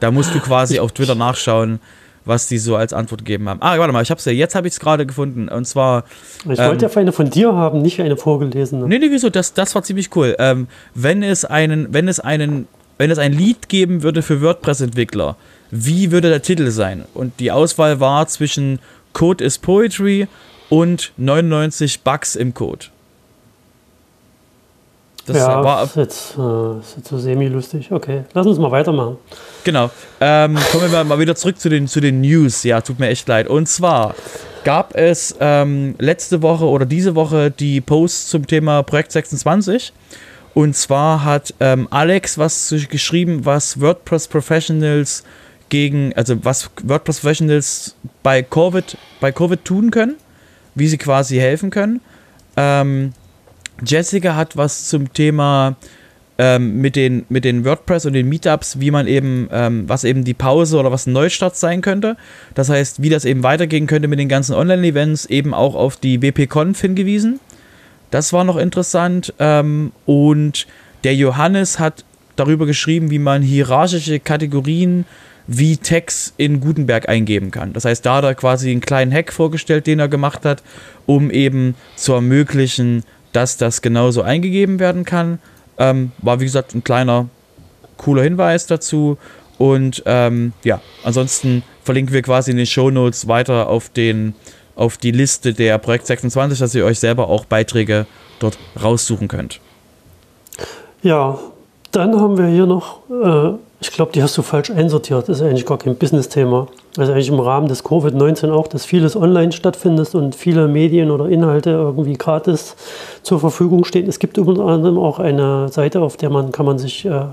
Da 0.00 0.10
musst 0.10 0.34
du 0.34 0.40
quasi 0.40 0.78
auf 0.78 0.92
Twitter 0.92 1.14
nachschauen, 1.14 1.80
was 2.24 2.48
die 2.48 2.58
so 2.58 2.76
als 2.76 2.92
Antwort 2.92 3.20
gegeben 3.20 3.48
haben. 3.48 3.62
Ah, 3.62 3.78
warte 3.78 3.92
mal, 3.92 4.02
ich 4.02 4.10
hab's 4.10 4.24
ja, 4.24 4.32
jetzt 4.32 4.54
habe 4.54 4.66
ich 4.66 4.74
es 4.74 4.80
gerade 4.80 5.06
gefunden. 5.06 5.48
Und 5.48 5.66
zwar. 5.66 6.04
Ich 6.44 6.58
ähm, 6.58 6.68
wollte 6.68 6.86
ja 6.86 6.96
eine 6.96 7.12
von 7.12 7.30
dir 7.30 7.54
haben, 7.54 7.82
nicht 7.82 8.00
eine 8.00 8.16
vorgelesene. 8.16 8.86
Nee, 8.88 8.98
nee, 8.98 9.10
wieso? 9.10 9.30
Das, 9.30 9.54
das 9.54 9.74
war 9.74 9.82
ziemlich 9.82 10.14
cool. 10.16 10.34
Ähm, 10.38 10.66
wenn 10.94 11.22
es 11.22 11.44
einen, 11.44 11.92
wenn 11.94 12.08
es 12.08 12.20
einen, 12.20 12.66
wenn 12.98 13.10
es 13.10 13.18
ein 13.18 13.32
Lied 13.32 13.68
geben 13.68 14.02
würde 14.02 14.22
für 14.22 14.42
WordPress-Entwickler, 14.42 15.36
wie 15.70 16.10
würde 16.10 16.28
der 16.28 16.42
Titel 16.42 16.70
sein? 16.70 17.04
Und 17.14 17.38
die 17.40 17.52
Auswahl 17.52 18.00
war 18.00 18.26
zwischen 18.26 18.80
Code 19.12 19.44
is 19.44 19.58
Poetry 19.58 20.26
und 20.68 21.12
99 21.16 22.02
Bugs 22.02 22.34
im 22.36 22.54
Code. 22.54 22.86
Das 25.26 25.38
ja, 25.38 25.64
war 25.64 25.82
ist 25.82 25.96
jetzt, 25.96 26.38
äh, 26.38 26.78
ist 26.78 26.96
jetzt 26.98 27.08
so 27.08 27.18
semi-lustig. 27.18 27.90
Okay, 27.90 28.22
lass 28.32 28.46
uns 28.46 28.58
mal 28.58 28.70
weitermachen. 28.70 29.18
Genau. 29.64 29.90
Ähm, 30.20 30.56
kommen 30.70 30.92
wir 30.92 31.04
mal 31.04 31.18
wieder 31.18 31.34
zurück 31.34 31.58
zu 31.58 31.68
den, 31.68 31.88
zu 31.88 32.00
den 32.00 32.20
News. 32.20 32.62
Ja, 32.62 32.80
tut 32.80 33.00
mir 33.00 33.08
echt 33.08 33.26
leid. 33.26 33.48
Und 33.48 33.68
zwar 33.68 34.14
gab 34.62 34.94
es 34.94 35.34
ähm, 35.40 35.96
letzte 35.98 36.42
Woche 36.42 36.64
oder 36.64 36.86
diese 36.86 37.16
Woche 37.16 37.50
die 37.50 37.80
Posts 37.80 38.28
zum 38.28 38.46
Thema 38.46 38.84
Projekt 38.84 39.12
26. 39.12 39.92
Und 40.54 40.76
zwar 40.76 41.24
hat 41.24 41.52
ähm, 41.60 41.88
Alex 41.90 42.38
was 42.38 42.74
geschrieben, 42.88 43.44
was 43.44 43.80
WordPress 43.80 44.28
Professionals 44.28 45.24
gegen, 45.68 46.12
also 46.14 46.42
was 46.44 46.70
WordPress 46.82 47.20
Professionals 47.20 47.96
bei 48.22 48.42
Covid, 48.42 48.96
bei 49.20 49.32
Covid 49.32 49.64
tun 49.64 49.90
können, 49.90 50.14
wie 50.74 50.86
sie 50.86 50.98
quasi 50.98 51.36
helfen 51.36 51.70
können. 51.70 52.00
Ähm, 52.56 53.12
Jessica 53.84 54.36
hat 54.36 54.56
was 54.56 54.88
zum 54.88 55.12
Thema 55.12 55.76
ähm, 56.38 56.80
mit, 56.80 56.96
den, 56.96 57.24
mit 57.28 57.44
den 57.44 57.64
WordPress 57.64 58.06
und 58.06 58.12
den 58.12 58.28
Meetups, 58.28 58.80
wie 58.80 58.90
man 58.90 59.06
eben, 59.06 59.48
ähm, 59.52 59.88
was 59.88 60.04
eben 60.04 60.24
die 60.24 60.34
Pause 60.34 60.78
oder 60.78 60.92
was 60.92 61.06
ein 61.06 61.12
Neustart 61.12 61.56
sein 61.56 61.80
könnte. 61.80 62.16
Das 62.54 62.68
heißt, 62.68 63.02
wie 63.02 63.08
das 63.08 63.24
eben 63.24 63.42
weitergehen 63.42 63.86
könnte 63.86 64.08
mit 64.08 64.18
den 64.18 64.28
ganzen 64.28 64.54
Online-Events, 64.54 65.26
eben 65.26 65.54
auch 65.54 65.74
auf 65.74 65.96
die 65.96 66.20
WP-Conf 66.20 66.80
hingewiesen. 66.80 67.40
Das 68.10 68.32
war 68.32 68.44
noch 68.44 68.56
interessant. 68.56 69.32
Ähm, 69.38 69.92
und 70.04 70.66
der 71.04 71.14
Johannes 71.14 71.78
hat 71.78 72.04
darüber 72.36 72.66
geschrieben, 72.66 73.10
wie 73.10 73.18
man 73.18 73.42
hierarchische 73.42 74.20
Kategorien 74.20 75.06
wie 75.46 75.76
Tags 75.76 76.34
in 76.36 76.60
Gutenberg 76.60 77.08
eingeben 77.08 77.50
kann. 77.50 77.72
Das 77.72 77.84
heißt, 77.84 78.04
da 78.04 78.16
hat 78.16 78.24
er 78.24 78.34
quasi 78.34 78.70
einen 78.70 78.80
kleinen 78.80 79.12
Hack 79.12 79.32
vorgestellt, 79.32 79.86
den 79.86 80.00
er 80.00 80.08
gemacht 80.08 80.44
hat, 80.44 80.62
um 81.06 81.30
eben 81.30 81.76
zu 81.94 82.14
ermöglichen, 82.14 83.04
dass 83.32 83.56
das 83.56 83.82
genauso 83.82 84.22
eingegeben 84.22 84.78
werden 84.78 85.04
kann. 85.04 85.38
Ähm, 85.78 86.12
war 86.18 86.40
wie 86.40 86.44
gesagt 86.44 86.74
ein 86.74 86.84
kleiner, 86.84 87.28
cooler 87.96 88.22
Hinweis 88.22 88.66
dazu. 88.66 89.18
Und 89.58 90.02
ähm, 90.06 90.52
ja, 90.64 90.80
ansonsten 91.04 91.62
verlinken 91.82 92.12
wir 92.12 92.22
quasi 92.22 92.50
in 92.50 92.56
den 92.56 92.66
Show 92.66 92.90
Notes 92.90 93.28
weiter 93.28 93.68
auf, 93.68 93.88
den, 93.88 94.34
auf 94.74 94.96
die 94.96 95.12
Liste 95.12 95.54
der 95.54 95.78
Projekt 95.78 96.06
26, 96.06 96.58
dass 96.58 96.74
ihr 96.74 96.84
euch 96.84 96.98
selber 96.98 97.28
auch 97.28 97.44
Beiträge 97.44 98.06
dort 98.38 98.58
raussuchen 98.82 99.28
könnt. 99.28 99.60
Ja, 101.02 101.38
dann 101.92 102.20
haben 102.20 102.36
wir 102.36 102.46
hier 102.48 102.66
noch 102.66 103.00
äh, 103.10 103.58
ich 103.80 103.90
glaube, 103.90 104.12
die 104.12 104.22
hast 104.22 104.36
du 104.38 104.42
falsch 104.42 104.70
einsortiert. 104.70 105.28
Das 105.28 105.40
ist 105.40 105.42
eigentlich 105.42 105.66
gar 105.66 105.78
kein 105.78 105.96
Business-Thema. 105.96 106.68
Also 106.96 107.12
eigentlich 107.12 107.28
im 107.28 107.40
Rahmen 107.40 107.68
des 107.68 107.84
Covid-19 107.84 108.50
auch, 108.50 108.68
dass 108.68 108.86
vieles 108.86 109.16
online 109.16 109.52
stattfindet 109.52 110.14
und 110.14 110.34
viele 110.34 110.66
Medien 110.66 111.10
oder 111.10 111.28
Inhalte 111.28 111.70
irgendwie 111.70 112.14
gratis 112.14 112.74
zur 113.22 113.38
Verfügung 113.38 113.84
stehen. 113.84 114.08
Es 114.08 114.18
gibt 114.18 114.38
unter 114.38 114.64
anderem 114.64 114.98
auch 114.98 115.18
eine 115.18 115.68
Seite, 115.68 116.00
auf 116.00 116.16
der 116.16 116.30
man 116.30 116.52
kann 116.52 116.64
man 116.64 116.78
sich 116.78 117.04
äh, 117.04 117.26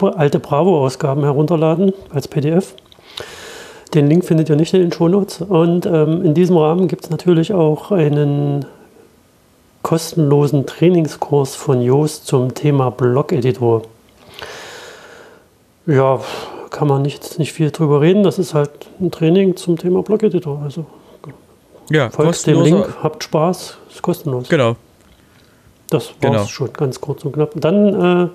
alte 0.00 0.40
Bravo-Ausgaben 0.40 1.22
herunterladen 1.22 1.94
als 2.12 2.28
PDF. 2.28 2.74
Den 3.94 4.08
Link 4.08 4.26
findet 4.26 4.50
ihr 4.50 4.56
nicht 4.56 4.74
in 4.74 4.80
den 4.80 4.92
Shownotes. 4.92 5.40
Und 5.40 5.86
ähm, 5.86 6.22
in 6.22 6.34
diesem 6.34 6.58
Rahmen 6.58 6.88
gibt 6.88 7.04
es 7.04 7.10
natürlich 7.10 7.54
auch 7.54 7.90
einen 7.90 8.66
kostenlosen 9.80 10.66
Trainingskurs 10.66 11.54
von 11.54 11.80
Joost 11.80 12.26
zum 12.26 12.52
Thema 12.52 12.90
Blog-Editor. 12.90 13.82
Ja, 15.88 16.20
kann 16.70 16.86
man 16.86 17.00
nicht, 17.00 17.38
nicht 17.38 17.54
viel 17.54 17.70
drüber 17.70 18.02
reden. 18.02 18.22
Das 18.22 18.38
ist 18.38 18.52
halt 18.52 18.70
ein 19.00 19.10
Training 19.10 19.56
zum 19.56 19.78
Thema 19.78 20.02
Blog-Editor. 20.02 20.60
Also 20.62 20.84
ja, 21.90 22.10
folgt 22.10 22.46
dem 22.46 22.62
Link, 22.62 22.86
habt 23.02 23.24
Spaß, 23.24 23.78
ist 23.90 24.02
kostenlos. 24.02 24.48
Genau. 24.50 24.76
Das 25.88 26.10
war 26.20 26.30
genau. 26.30 26.44
schon 26.44 26.70
ganz 26.74 27.00
kurz 27.00 27.24
und 27.24 27.32
knapp. 27.32 27.52
Dann 27.54 28.26
äh, 28.26 28.28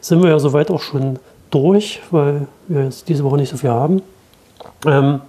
sind 0.00 0.20
wir 0.22 0.30
ja 0.30 0.40
soweit 0.40 0.72
auch 0.72 0.80
schon 0.80 1.20
durch, 1.50 2.00
weil 2.10 2.48
wir 2.66 2.84
jetzt 2.84 3.08
diese 3.08 3.22
Woche 3.22 3.36
nicht 3.36 3.50
so 3.50 3.56
viel 3.56 3.70
haben. 3.70 4.02
Ähm, 4.84 5.20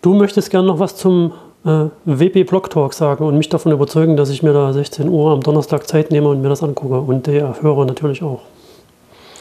du 0.00 0.14
möchtest 0.14 0.50
gerne 0.50 0.68
noch 0.68 0.78
was 0.78 0.94
zum 0.94 1.32
äh, 1.64 1.86
WP 2.04 2.44
Blog 2.46 2.70
Talk 2.70 2.94
sagen 2.94 3.24
und 3.24 3.36
mich 3.36 3.48
davon 3.48 3.72
überzeugen, 3.72 4.16
dass 4.16 4.30
ich 4.30 4.44
mir 4.44 4.52
da 4.52 4.72
16 4.72 5.08
Uhr 5.08 5.32
am 5.32 5.42
Donnerstag 5.42 5.88
Zeit 5.88 6.12
nehme 6.12 6.28
und 6.28 6.40
mir 6.40 6.48
das 6.48 6.62
angucke 6.62 7.00
und 7.00 7.26
der 7.26 7.60
Hörer 7.60 7.84
natürlich 7.84 8.22
auch. 8.22 8.42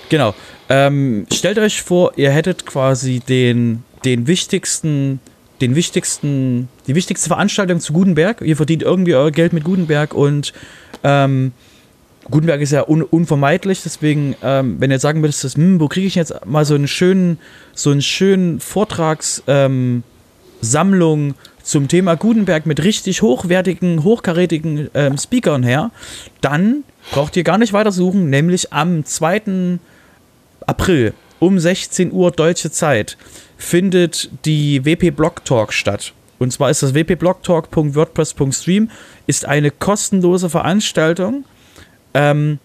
Genau. 0.09 0.33
Ähm, 0.69 1.25
stellt 1.33 1.57
euch 1.59 1.81
vor, 1.81 2.13
ihr 2.15 2.31
hättet 2.31 2.65
quasi 2.65 3.19
den, 3.19 3.83
den 4.05 4.27
wichtigsten, 4.27 5.19
den 5.61 5.75
wichtigsten, 5.75 6.69
die 6.87 6.95
wichtigste 6.95 7.27
Veranstaltung 7.27 7.79
zu 7.79 7.93
Gutenberg. 7.93 8.41
Ihr 8.41 8.55
verdient 8.55 8.83
irgendwie 8.83 9.15
euer 9.15 9.31
Geld 9.31 9.53
mit 9.53 9.63
Gutenberg 9.63 10.13
und 10.13 10.53
ähm, 11.03 11.51
Gutenberg 12.29 12.61
ist 12.61 12.71
ja 12.71 12.87
un 12.87 13.03
unvermeidlich, 13.03 13.83
deswegen, 13.83 14.35
ähm, 14.43 14.77
wenn 14.79 14.91
ihr 14.91 14.99
sagen 14.99 15.21
würdet, 15.21 15.37
hm, 15.37 15.79
wo 15.79 15.87
kriege 15.87 16.07
ich 16.07 16.15
jetzt 16.15 16.45
mal 16.45 16.65
so 16.65 16.75
einen 16.75 16.87
schönen, 16.87 17.39
so 17.73 17.91
einen 17.91 18.01
schönen 18.01 18.59
Vortragssammlung 18.59 20.03
ähm, 21.27 21.35
zum 21.63 21.87
Thema 21.87 22.15
Gutenberg 22.15 22.65
mit 22.65 22.83
richtig 22.83 23.21
hochwertigen, 23.21 24.03
hochkarätigen 24.03 24.89
ähm, 24.93 25.17
Speakern 25.17 25.63
her, 25.63 25.91
dann 26.41 26.83
braucht 27.11 27.35
ihr 27.37 27.43
gar 27.43 27.57
nicht 27.57 27.73
weiter 27.73 27.91
suchen, 27.91 28.29
nämlich 28.29 28.73
am 28.73 29.05
2. 29.05 29.79
April 30.67 31.13
um 31.39 31.57
16 31.57 32.11
Uhr 32.11 32.31
deutsche 32.31 32.69
Zeit 32.71 33.17
findet 33.57 34.29
die 34.45 34.85
WP 34.85 35.11
Blog 35.11 35.43
Talk 35.45 35.73
statt. 35.73 36.13
Und 36.39 36.53
zwar 36.53 36.69
ist 36.69 36.83
das 36.83 36.93
wpblogtalk.wordpress.stream 36.93 38.91
ist 39.25 39.45
eine 39.45 39.71
kostenlose 39.71 40.49
Veranstaltung 40.49 41.45
ähm, 42.13 42.59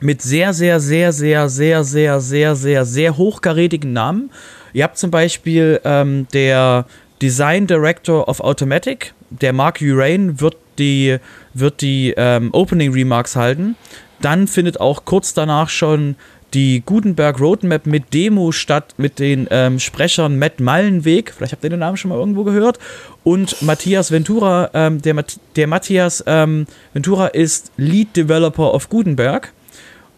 mit 0.00 0.20
sehr, 0.20 0.52
sehr, 0.52 0.80
sehr, 0.80 1.12
sehr, 1.12 1.48
sehr, 1.48 1.84
sehr, 1.84 2.20
sehr, 2.20 2.54
sehr, 2.54 2.84
sehr 2.84 3.16
hochkarätigen 3.16 3.92
Namen. 3.92 4.30
Ihr 4.72 4.84
habt 4.84 4.98
zum 4.98 5.10
Beispiel 5.10 5.80
ähm, 5.84 6.26
der 6.32 6.86
Design 7.22 7.66
Director 7.66 8.28
of 8.28 8.40
Automatic, 8.40 9.14
der 9.30 9.52
Mark 9.52 9.80
Urain, 9.80 10.40
wird 10.40 10.56
die, 10.78 11.16
wird 11.54 11.80
die 11.80 12.12
ähm, 12.16 12.50
Opening 12.52 12.92
Remarks 12.92 13.36
halten. 13.36 13.76
Dann 14.20 14.48
findet 14.48 14.80
auch 14.80 15.04
kurz 15.04 15.32
danach 15.32 15.68
schon 15.68 16.16
die 16.54 16.82
Gutenberg 16.86 17.40
Roadmap 17.40 17.86
mit 17.86 18.14
Demo 18.14 18.52
statt 18.52 18.94
mit 18.96 19.18
den 19.18 19.48
ähm, 19.50 19.78
Sprechern 19.80 20.38
Matt 20.38 20.60
Mallenweg, 20.60 21.32
vielleicht 21.32 21.52
habt 21.52 21.64
ihr 21.64 21.70
den 21.70 21.80
Namen 21.80 21.96
schon 21.96 22.10
mal 22.10 22.18
irgendwo 22.18 22.44
gehört, 22.44 22.78
und 23.24 23.60
Matthias 23.62 24.10
Ventura. 24.10 24.70
Ähm, 24.72 25.02
der, 25.02 25.24
der 25.56 25.66
Matthias 25.66 26.22
ähm, 26.26 26.66
Ventura 26.92 27.26
ist 27.28 27.72
Lead 27.76 28.16
Developer 28.16 28.72
of 28.72 28.88
Gutenberg. 28.88 29.52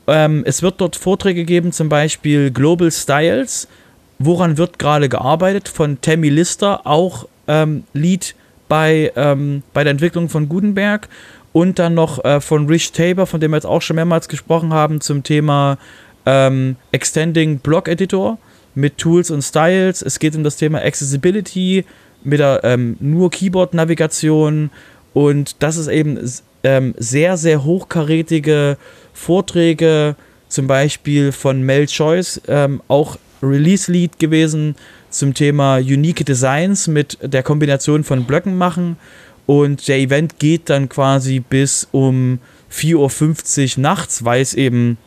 Ähm, 0.07 0.43
es 0.47 0.63
wird 0.63 0.81
dort 0.81 0.97
Vorträge 0.97 1.45
geben, 1.45 1.73
zum 1.73 1.89
Beispiel 1.89 2.51
Global 2.51 2.91
Styles. 2.91 3.69
Woran 4.19 4.59
wird 4.59 4.79
gerade 4.79 5.09
gearbeitet? 5.09 5.69
Von 5.69 6.01
Tammy 6.01 6.29
Lister, 6.29 6.87
auch 6.87 7.27
ähm, 7.49 7.85
Lead 7.93 8.35
bei, 8.69 9.13
ähm, 9.17 9.63
bei 9.73 9.85
der 9.85 9.93
Entwicklung 9.93 10.29
von 10.29 10.49
Gutenberg. 10.49 11.09
Und 11.53 11.79
dann 11.79 11.95
noch 11.95 12.23
äh, 12.23 12.41
von 12.41 12.67
Rich 12.67 12.93
Tabor, 12.93 13.27
von 13.27 13.41
dem 13.41 13.53
wir 13.53 13.57
jetzt 13.57 13.67
auch 13.67 13.81
schon 13.81 13.97
mehrmals 13.97 14.29
gesprochen 14.29 14.75
haben, 14.75 15.01
zum 15.01 15.23
Thema 15.23 15.79
ähm, 16.27 16.77
Extending 16.93 17.59
Block 17.59 17.89
Editor 17.89 18.39
mit 18.75 18.99
Tools 18.99 19.31
und 19.31 19.43
Styles. 19.43 20.03
Es 20.03 20.19
geht 20.19 20.37
um 20.37 20.45
das 20.45 20.57
Thema 20.57 20.81
Accessibility 20.81 21.85
mit 22.25 22.41
der 22.41 22.61
ähm, 22.65 22.97
nur 23.01 23.31
Keyboard-Navigation 23.31 24.71
und 25.15 25.63
das 25.63 25.79
ist 25.79 25.89
eben 25.89 26.19
ähm, 26.63 26.95
sehr, 26.99 27.37
sehr 27.37 27.65
hochkarätige 27.65 28.77
Vorträge, 29.15 30.17
zum 30.49 30.67
Beispiel 30.67 31.33
von 31.33 31.63
Mel 31.63 31.87
Choice, 31.87 32.41
ähm, 32.49 32.83
auch 32.89 33.17
Release-Lead 33.43 34.19
gewesen 34.19 34.77
zum 35.09 35.33
Thema 35.33 35.77
Unique 35.77 36.27
Designs 36.27 36.87
mit 36.87 37.19
der 37.23 37.43
Kombination 37.43 38.05
von 38.05 38.25
Blöcken 38.25 38.59
machen. 38.59 38.97
Und 39.47 39.89
der 39.89 39.99
Event 39.99 40.39
geht 40.39 40.69
dann 40.69 40.89
quasi 40.89 41.41
bis 41.41 41.89
um 41.93 42.41
4.50 42.73 43.79
Uhr 43.79 43.83
nachts, 43.83 44.25
weil 44.25 44.43
es 44.43 44.55
eben 44.55 44.99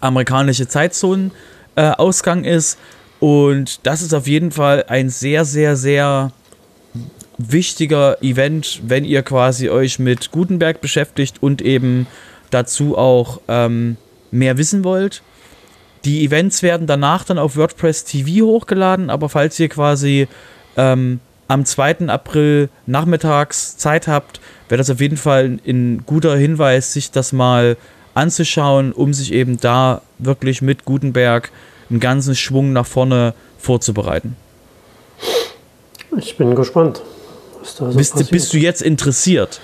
amerikanische 0.00 0.68
Zeitzonen-Ausgang 0.68 2.44
äh, 2.44 2.56
ist. 2.56 2.78
Und 3.20 3.86
das 3.86 4.02
ist 4.02 4.14
auf 4.14 4.26
jeden 4.26 4.52
Fall 4.52 4.84
ein 4.88 5.08
sehr, 5.08 5.44
sehr, 5.44 5.76
sehr 5.76 6.32
wichtiger 7.38 8.22
Event, 8.22 8.80
wenn 8.86 9.04
ihr 9.04 9.22
quasi 9.22 9.68
euch 9.68 9.98
mit 9.98 10.30
Gutenberg 10.30 10.80
beschäftigt 10.80 11.36
und 11.40 11.62
eben 11.62 12.06
dazu 12.50 12.98
auch 12.98 13.40
ähm, 13.48 13.96
mehr 14.30 14.58
wissen 14.58 14.84
wollt. 14.84 15.22
Die 16.04 16.24
Events 16.24 16.62
werden 16.62 16.86
danach 16.86 17.24
dann 17.24 17.38
auf 17.38 17.56
WordPress 17.56 18.04
TV 18.04 18.46
hochgeladen, 18.46 19.10
aber 19.10 19.28
falls 19.28 19.58
ihr 19.58 19.68
quasi 19.68 20.28
ähm, 20.76 21.20
am 21.48 21.64
2. 21.64 22.08
April 22.08 22.68
nachmittags 22.86 23.76
Zeit 23.76 24.06
habt, 24.06 24.40
wäre 24.68 24.78
das 24.78 24.90
auf 24.90 25.00
jeden 25.00 25.16
Fall 25.16 25.58
ein 25.66 26.04
guter 26.06 26.36
Hinweis, 26.36 26.92
sich 26.92 27.10
das 27.10 27.32
mal 27.32 27.76
anzuschauen, 28.18 28.92
um 28.92 29.14
sich 29.14 29.32
eben 29.32 29.58
da 29.58 30.02
wirklich 30.18 30.60
mit 30.62 30.84
Gutenberg 30.84 31.50
einen 31.90 32.00
ganzen 32.00 32.34
Schwung 32.34 32.72
nach 32.72 32.86
vorne 32.86 33.34
vorzubereiten. 33.58 34.36
Ich 36.16 36.36
bin 36.36 36.54
gespannt. 36.54 37.02
Was 37.60 37.76
da 37.76 37.90
so 37.90 37.96
bist, 37.96 38.30
bist, 38.30 38.52
du 38.52 38.58
jetzt 38.58 38.82
interessiert? 38.82 39.60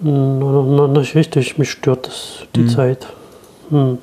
Na, 0.00 0.62
na, 0.62 0.86
nicht 0.88 1.14
richtig, 1.14 1.58
mich 1.58 1.70
stört 1.70 2.06
das, 2.06 2.46
die 2.54 2.60
hm. 2.60 2.68
Zeit. 2.68 3.06
Hm. 3.70 3.98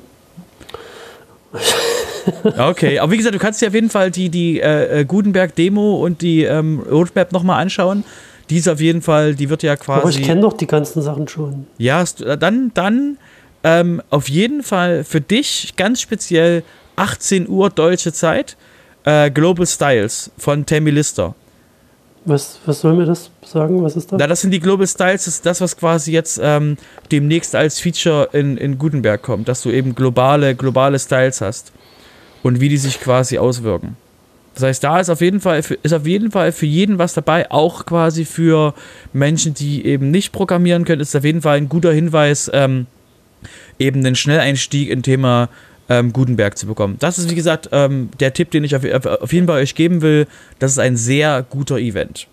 okay, 2.58 2.98
aber 2.98 3.12
wie 3.12 3.16
gesagt, 3.16 3.34
du 3.34 3.38
kannst 3.38 3.62
dir 3.62 3.68
auf 3.68 3.74
jeden 3.74 3.90
Fall 3.90 4.10
die, 4.10 4.28
die 4.28 4.60
äh, 4.60 5.00
äh 5.00 5.04
Gutenberg-Demo 5.04 5.96
und 5.96 6.22
die 6.22 6.42
ähm, 6.42 6.80
Roadmap 6.80 7.32
nochmal 7.32 7.62
anschauen. 7.62 8.04
Die 8.50 8.58
ist 8.58 8.68
auf 8.68 8.80
jeden 8.80 9.02
Fall, 9.02 9.34
die 9.34 9.48
wird 9.48 9.62
ja 9.62 9.76
quasi. 9.76 10.00
Aber 10.00 10.10
ich 10.10 10.22
kenne 10.22 10.42
doch 10.42 10.52
die 10.52 10.66
ganzen 10.66 11.02
Sachen 11.02 11.26
schon. 11.26 11.66
Ja, 11.78 12.04
äh, 12.24 12.36
dann, 12.36 12.70
dann 12.74 13.18
ähm, 13.66 14.00
auf 14.10 14.28
jeden 14.28 14.62
Fall 14.62 15.02
für 15.02 15.20
dich 15.20 15.74
ganz 15.76 16.00
speziell 16.00 16.62
18 16.94 17.48
Uhr 17.48 17.68
deutsche 17.68 18.12
Zeit. 18.12 18.56
Äh, 19.04 19.30
Global 19.32 19.66
Styles 19.66 20.30
von 20.38 20.64
Tammy 20.64 20.90
Lister. 20.90 21.34
Was, 22.24 22.60
was 22.64 22.80
soll 22.80 22.94
mir 22.94 23.06
das 23.06 23.30
sagen? 23.44 23.82
Was 23.82 23.96
ist 23.96 24.12
das? 24.12 24.18
Na, 24.20 24.26
das 24.28 24.40
sind 24.40 24.52
die 24.52 24.60
Global 24.60 24.86
Styles, 24.86 25.24
das 25.24 25.34
ist 25.34 25.46
das, 25.46 25.60
was 25.60 25.76
quasi 25.76 26.12
jetzt 26.12 26.40
ähm, 26.42 26.76
demnächst 27.10 27.54
als 27.56 27.80
Feature 27.80 28.28
in, 28.32 28.56
in 28.56 28.78
Gutenberg 28.78 29.22
kommt, 29.22 29.48
dass 29.48 29.62
du 29.62 29.70
eben 29.70 29.94
globale, 29.96 30.54
globale 30.54 30.98
Styles 30.98 31.40
hast 31.40 31.72
und 32.42 32.60
wie 32.60 32.68
die 32.68 32.78
sich 32.78 33.00
quasi 33.00 33.38
auswirken. 33.38 33.96
Das 34.54 34.62
heißt, 34.62 34.84
da 34.84 35.00
ist 35.00 35.10
auf 35.10 35.20
jeden 35.20 35.40
Fall 35.40 35.62
für, 35.62 35.74
ist 35.74 35.92
auf 35.92 36.06
jeden 36.06 36.30
Fall 36.30 36.50
für 36.50 36.66
jeden 36.66 36.98
was 36.98 37.14
dabei, 37.14 37.50
auch 37.50 37.84
quasi 37.84 38.24
für 38.24 38.74
Menschen, 39.12 39.54
die 39.54 39.84
eben 39.86 40.10
nicht 40.10 40.32
programmieren 40.32 40.84
können, 40.84 41.02
ist 41.02 41.14
auf 41.14 41.24
jeden 41.24 41.42
Fall 41.42 41.58
ein 41.58 41.68
guter 41.68 41.92
Hinweis, 41.92 42.50
ähm, 42.52 42.86
eben 43.78 44.02
den 44.02 44.14
Schnelleinstieg 44.14 44.90
in 44.90 45.02
Thema 45.02 45.48
ähm, 45.88 46.12
Gutenberg 46.12 46.58
zu 46.58 46.66
bekommen. 46.66 46.96
Das 46.98 47.18
ist, 47.18 47.30
wie 47.30 47.34
gesagt, 47.34 47.68
ähm, 47.72 48.10
der 48.20 48.32
Tipp, 48.32 48.50
den 48.50 48.64
ich 48.64 48.74
auf, 48.74 48.84
auf 48.84 49.32
jeden 49.32 49.46
Fall 49.46 49.60
euch 49.60 49.74
geben 49.74 50.02
will. 50.02 50.26
Das 50.58 50.72
ist 50.72 50.78
ein 50.78 50.96
sehr 50.96 51.44
guter 51.48 51.78
Event. 51.78 52.26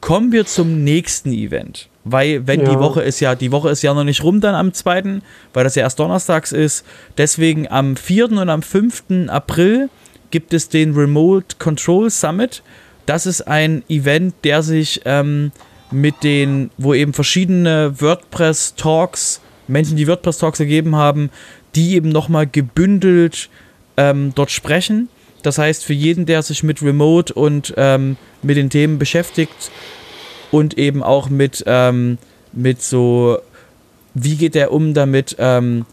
Kommen 0.00 0.32
wir 0.32 0.46
zum 0.46 0.84
nächsten 0.84 1.32
Event. 1.32 1.88
Weil, 2.04 2.46
wenn 2.46 2.60
ja. 2.60 2.70
die 2.70 2.78
Woche 2.78 3.02
ist 3.02 3.20
ja, 3.20 3.34
die 3.34 3.52
Woche 3.52 3.70
ist 3.70 3.82
ja 3.82 3.92
noch 3.92 4.04
nicht 4.04 4.22
rum 4.22 4.40
dann 4.40 4.54
am 4.54 4.72
2., 4.72 5.20
weil 5.52 5.64
das 5.64 5.74
ja 5.74 5.82
erst 5.82 5.98
donnerstags 5.98 6.52
ist. 6.52 6.84
Deswegen 7.18 7.68
am 7.68 7.96
4. 7.96 8.32
und 8.32 8.48
am 8.48 8.62
5. 8.62 9.28
April 9.28 9.90
gibt 10.30 10.54
es 10.54 10.68
den 10.68 10.94
Remote 10.94 11.56
Control 11.58 12.10
Summit. 12.10 12.62
Das 13.06 13.26
ist 13.26 13.42
ein 13.42 13.82
Event, 13.88 14.34
der 14.44 14.62
sich 14.62 15.02
ähm, 15.04 15.52
mit 15.90 16.22
den, 16.22 16.70
wo 16.78 16.94
eben 16.94 17.12
verschiedene 17.12 17.94
WordPress-Talks, 18.00 19.40
Menschen, 19.68 19.96
die 19.96 20.06
WordPress-Talks 20.06 20.58
gegeben 20.58 20.96
haben, 20.96 21.30
die 21.74 21.94
eben 21.94 22.08
nochmal 22.08 22.46
gebündelt 22.46 23.48
ähm, 23.96 24.32
dort 24.34 24.50
sprechen. 24.50 25.08
Das 25.42 25.58
heißt, 25.58 25.84
für 25.84 25.92
jeden, 25.92 26.26
der 26.26 26.42
sich 26.42 26.62
mit 26.62 26.82
Remote 26.82 27.32
und 27.32 27.74
ähm, 27.76 28.16
mit 28.42 28.56
den 28.56 28.70
Themen 28.70 28.98
beschäftigt 28.98 29.70
und 30.50 30.76
eben 30.78 31.02
auch 31.02 31.28
mit, 31.28 31.62
ähm, 31.66 32.18
mit 32.52 32.82
so, 32.82 33.38
wie 34.14 34.36
geht 34.36 34.56
er 34.56 34.72
um 34.72 34.94
damit, 34.94 35.36
ähm, 35.38 35.86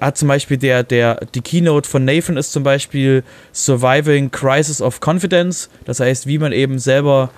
hat 0.00 0.18
zum 0.18 0.28
Beispiel 0.28 0.58
der, 0.58 0.82
der, 0.82 1.26
die 1.34 1.40
Keynote 1.40 1.88
von 1.88 2.04
Nathan 2.04 2.36
ist 2.36 2.52
zum 2.52 2.62
Beispiel 2.62 3.24
Surviving 3.52 4.30
Crisis 4.30 4.82
of 4.82 5.00
Confidence. 5.00 5.70
Das 5.84 6.00
heißt, 6.00 6.26
wie 6.26 6.38
man 6.38 6.52
eben 6.52 6.78
selber 6.78 7.30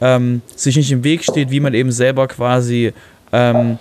ähm, 0.00 0.42
sich 0.56 0.76
nicht 0.76 0.90
im 0.90 1.04
Weg 1.04 1.22
steht, 1.22 1.50
wie 1.50 1.60
man 1.60 1.74
eben 1.74 1.92
selber 1.92 2.26
quasi 2.28 2.92
ähm, 3.32 3.78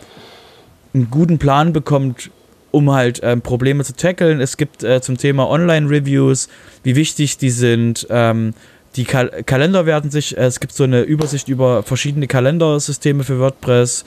einen 0.94 1.10
guten 1.10 1.38
Plan 1.38 1.74
bekommt, 1.74 2.32
um 2.72 2.92
halt 2.92 3.22
ähm, 3.24 3.42
Probleme 3.42 3.84
zu 3.84 3.96
tackeln. 3.96 4.40
Es 4.40 4.58
gibt 4.58 4.84
äh, 4.84 5.02
zum 5.02 5.18
Thema 5.18 5.50
Online-Reviews, 5.50 6.50
wie 6.84 6.96
wichtig 6.96 7.38
die 7.38 7.50
sind. 7.50 8.08
Ähm, 8.10 8.54
die 8.96 9.04
Kal 9.04 9.44
Kalender 9.46 9.86
werden 9.86 10.12
sich, 10.12 10.38
äh, 10.38 10.46
es 10.46 10.60
gibt 10.60 10.74
so 10.74 10.84
eine 10.84 11.02
Übersicht 11.02 11.48
über 11.48 11.84
verschiedene 11.84 12.28
Kalendersysteme 12.28 13.24
für 13.24 13.40
WordPress. 13.40 14.06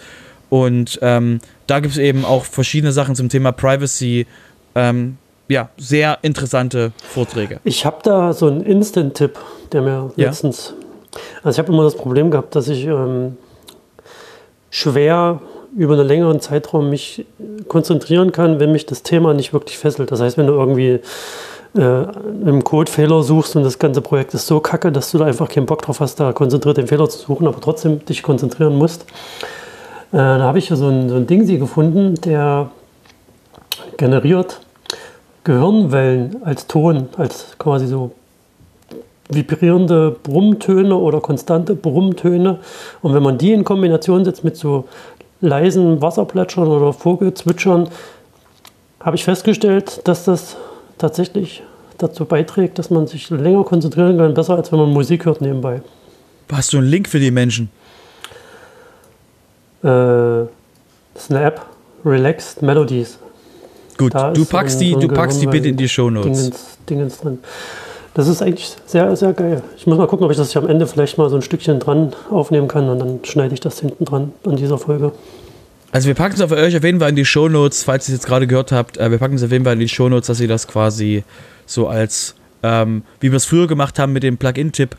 Und 0.51 0.99
ähm, 1.01 1.41
da 1.67 1.81
gibt 1.81 1.93
es 1.93 1.99
eben 1.99 2.25
auch 2.25 2.45
verschiedene 2.45 2.93
Sachen 2.93 3.15
zum 3.15 3.29
Thema 3.29 3.53
Privacy. 3.53 4.27
Ähm, 4.75 5.17
ja, 5.49 5.69
sehr 5.79 6.19
interessante 6.23 6.93
Vorträge. 7.09 7.61
Ich 7.65 7.85
habe 7.85 7.99
da 8.03 8.33
so 8.33 8.47
einen 8.47 8.63
Instant-Tipp, 8.63 9.39
der 9.73 9.83
mir 9.83 10.13
ja. 10.17 10.27
letztens. 10.27 10.75
Also 11.43 11.57
ich 11.57 11.59
habe 11.59 11.73
immer 11.73 11.85
das 11.85 11.97
Problem 11.97 12.31
gehabt, 12.31 12.55
dass 12.55 12.69
ich 12.69 12.85
ähm, 12.85 13.37
schwer 14.71 15.41
über 15.77 15.95
einen 15.95 16.07
längeren 16.07 16.41
Zeitraum 16.41 16.91
mich 16.91 17.27
konzentrieren 17.69 18.33
kann, 18.33 18.61
wenn 18.61 18.73
mich 18.73 18.87
das 18.87 19.03
Thema 19.03 19.35
nicht 19.35 19.53
wirklich 19.53 19.79
fesselt. 19.79 20.11
Das 20.11 20.21
heißt, 20.21 20.37
wenn 20.37 20.47
du 20.47 20.55
irgendwie 20.55 21.01
äh, 21.77 21.81
einen 21.81 22.65
Codefehler 22.65 23.23
suchst 23.23 23.57
und 23.57 23.63
das 23.63 23.79
ganze 23.79 24.01
Projekt 24.01 24.35
ist 24.35 24.47
so 24.47 24.61
kacke, 24.61 24.91
dass 24.91 25.11
du 25.13 25.19
da 25.19 25.27
einfach 25.27 25.49
keinen 25.49 25.67
Bock 25.67 25.83
drauf 25.83 26.01
hast, 26.01 26.19
da 26.19 26.33
konzentriert 26.33 26.77
den 26.77 26.89
Fehler 26.89 27.09
zu 27.09 27.19
suchen, 27.19 27.47
aber 27.47 27.61
trotzdem 27.61 28.05
dich 28.05 28.23
konzentrieren 28.23 28.77
musst. 28.77 29.03
Äh, 30.13 30.17
da 30.17 30.41
habe 30.41 30.59
ich 30.59 30.69
so 30.69 30.89
ein, 30.89 31.09
so 31.09 31.17
ein 31.17 31.27
Ding 31.27 31.47
sie 31.47 31.59
gefunden, 31.59 32.15
der 32.17 32.71
generiert 33.97 34.61
Gehirnwellen 35.45 36.43
als 36.45 36.67
Ton, 36.67 37.09
als 37.17 37.57
quasi 37.59 37.87
so 37.87 38.13
vibrierende 39.29 40.17
Brummtöne 40.23 40.97
oder 40.97 41.21
konstante 41.21 41.75
Brummtöne. 41.75 42.59
Und 43.01 43.15
wenn 43.15 43.23
man 43.23 43.39
die 43.39 43.53
in 43.53 43.65
Kombination 43.65 44.25
setzt 44.25 44.43
mit 44.45 44.57
so 44.57 44.87
leisen 45.41 46.03
Wasserplätschern 46.03 46.69
oder 46.69 46.93
Vogelzwitschern 46.93 47.89
habe 49.01 49.17
ich 49.17 49.25
festgestellt, 49.25 50.07
dass 50.07 50.25
das 50.25 50.57
tatsächlich 50.99 51.63
dazu 51.99 52.25
beiträgt, 52.25 52.79
dass 52.79 52.91
man 52.91 53.07
sich 53.07 53.31
länger 53.31 53.65
konzentrieren 53.65 54.19
kann, 54.19 54.35
besser 54.35 54.57
als 54.57 54.73
wenn 54.73 54.79
man 54.79 54.91
Musik 54.91 55.25
hört 55.25 55.41
nebenbei. 55.41 55.83
Hast 56.53 56.73
du 56.73 56.79
einen 56.79 56.89
Link 56.89 57.09
für 57.09 57.21
die 57.21 57.31
Menschen? 57.31 57.71
Äh, 59.83 59.87
das 59.87 61.25
ist 61.25 61.31
eine 61.31 61.45
App, 61.45 61.67
Relaxed 62.05 62.63
Melodies. 62.63 63.19
Gut, 63.97 64.15
du 64.15 64.45
packst, 64.47 64.79
so 64.79 64.85
ein, 64.85 64.89
die, 64.89 64.93
so 64.95 65.01
du 65.01 65.09
packst 65.09 65.43
die 65.43 65.47
bitte 65.47 65.69
in 65.69 65.77
die 65.77 65.89
Shownotes. 65.89 66.39
Dingens, 66.39 66.79
Dingens 66.89 67.19
drin. 67.19 67.39
Das 68.15 68.27
ist 68.27 68.43
eigentlich 68.43 68.75
sehr, 68.87 69.15
sehr 69.15 69.33
geil. 69.33 69.63
Ich 69.77 69.87
muss 69.87 69.97
mal 69.97 70.09
gucken, 70.09 70.25
ob 70.25 70.33
ich 70.33 70.37
das 70.37 70.53
hier 70.53 70.63
am 70.63 70.69
Ende 70.69 70.87
vielleicht 70.87 71.17
mal 71.17 71.31
so 71.31 71.37
ein 71.37 71.43
Stückchen 71.43 71.79
dran 71.79 72.13
aufnehmen 72.31 72.67
kann 72.67 72.89
und 72.89 72.99
dann 72.99 73.21
schneide 73.23 73.55
ich 73.55 73.61
das 73.61 73.81
hinten 73.81 74.05
dran 74.05 74.33
an 74.45 74.57
dieser 74.57 74.79
Folge. 74.79 75.13
Also 75.93 76.09
wir 76.09 76.15
packen 76.15 76.35
es 76.35 76.41
auf 76.41 76.53
euch 76.53 76.77
auf 76.77 76.85
jeden 76.85 77.01
Fall 77.01 77.11
in 77.11 77.17
die 77.17 77.25
Shownotes, 77.25 77.85
falls 77.85 78.09
ihr 78.09 78.15
es 78.15 78.21
jetzt 78.21 78.27
gerade 78.27 78.47
gehört 78.47 78.73
habt. 78.73 78.97
Äh, 78.97 79.11
wir 79.11 79.19
packen 79.19 79.35
es 79.35 79.43
auf 79.43 79.53
jeden 79.53 79.65
Fall 79.65 79.75
in 79.75 79.81
die 79.81 79.89
Shownotes, 79.89 80.27
dass 80.27 80.41
ihr 80.41 80.49
das 80.49 80.67
quasi 80.67 81.25
so 81.67 81.89
als, 81.89 82.35
ähm, 82.63 83.03
wie 83.21 83.31
wir 83.31 83.37
es 83.37 83.45
früher 83.45 83.67
gemacht 83.67 83.99
haben 83.99 84.13
mit 84.13 84.23
dem 84.23 84.39
Plugin-Tipp, 84.39 84.97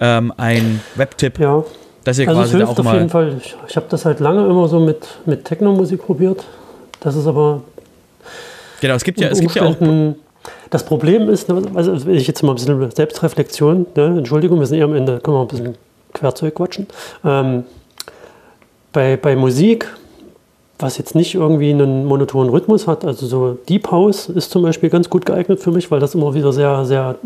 ähm, 0.00 0.32
ein 0.36 0.80
Web-Tipp. 0.96 1.38
Ja. 1.38 1.64
Dass 2.04 2.18
ihr 2.18 2.28
also 2.28 2.40
quasi 2.40 2.50
es 2.50 2.56
hilft 2.56 2.78
da 2.78 2.82
auch 2.82 2.86
auf 2.86 2.94
jeden 2.94 3.08
Fall. 3.10 3.36
Ich, 3.40 3.54
ich 3.68 3.76
habe 3.76 3.86
das 3.90 4.04
halt 4.04 4.20
lange 4.20 4.46
immer 4.46 4.68
so 4.68 4.80
mit, 4.80 5.06
mit 5.26 5.44
Techno-Musik 5.44 6.02
probiert. 6.02 6.44
Das 7.00 7.16
ist 7.16 7.26
aber. 7.26 7.62
Genau, 8.80 8.94
es 8.94 9.04
gibt 9.04 9.20
ja, 9.20 9.28
es 9.28 9.40
gibt 9.40 9.54
ja 9.54 9.62
auch 9.62 9.76
das 10.70 10.84
Problem 10.84 11.28
ist, 11.28 11.48
ne, 11.48 11.62
also 11.74 12.06
wenn 12.06 12.14
ich 12.14 12.26
jetzt 12.26 12.42
mal 12.42 12.52
ein 12.52 12.56
bisschen 12.56 12.90
Selbstreflexion, 12.90 13.86
ne, 13.94 14.18
Entschuldigung, 14.18 14.58
wir 14.58 14.66
sind 14.66 14.78
eher 14.78 14.84
am 14.84 14.94
Ende, 14.94 15.20
können 15.20 15.36
wir 15.36 15.42
ein 15.42 15.48
bisschen 15.48 15.74
Querzeug 16.14 16.54
quatschen. 16.54 16.86
Ähm, 17.24 17.64
bei, 18.92 19.16
bei 19.16 19.36
Musik, 19.36 19.88
was 20.78 20.98
jetzt 20.98 21.14
nicht 21.14 21.34
irgendwie 21.34 21.70
einen 21.70 22.06
monotonen 22.06 22.50
Rhythmus 22.50 22.86
hat, 22.86 23.04
also 23.04 23.26
so 23.26 23.58
Deep 23.68 23.90
House 23.90 24.28
ist 24.28 24.50
zum 24.50 24.62
Beispiel 24.62 24.90
ganz 24.90 25.10
gut 25.10 25.26
geeignet 25.26 25.60
für 25.60 25.70
mich, 25.70 25.90
weil 25.90 26.00
das 26.00 26.14
immer 26.14 26.34
wieder 26.34 26.52
sehr, 26.52 26.84
sehr 26.84 27.16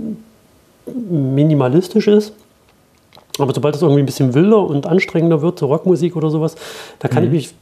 minimalistisch 0.87 2.09
ist. 2.09 2.33
Aber 3.39 3.53
sobald 3.53 3.75
es 3.75 3.83
irgendwie 3.83 4.03
ein 4.03 4.07
bisschen 4.07 4.35
wilder 4.35 4.59
und 4.59 4.87
anstrengender 4.87 5.43
wird, 5.43 5.59
so 5.59 5.67
Rockmusik 5.67 6.15
oder 6.17 6.31
sowas, 6.31 6.55
da 6.99 7.09
kann 7.09 7.25
mhm. 7.25 7.29
ich 7.29 7.33
mich 7.33 7.55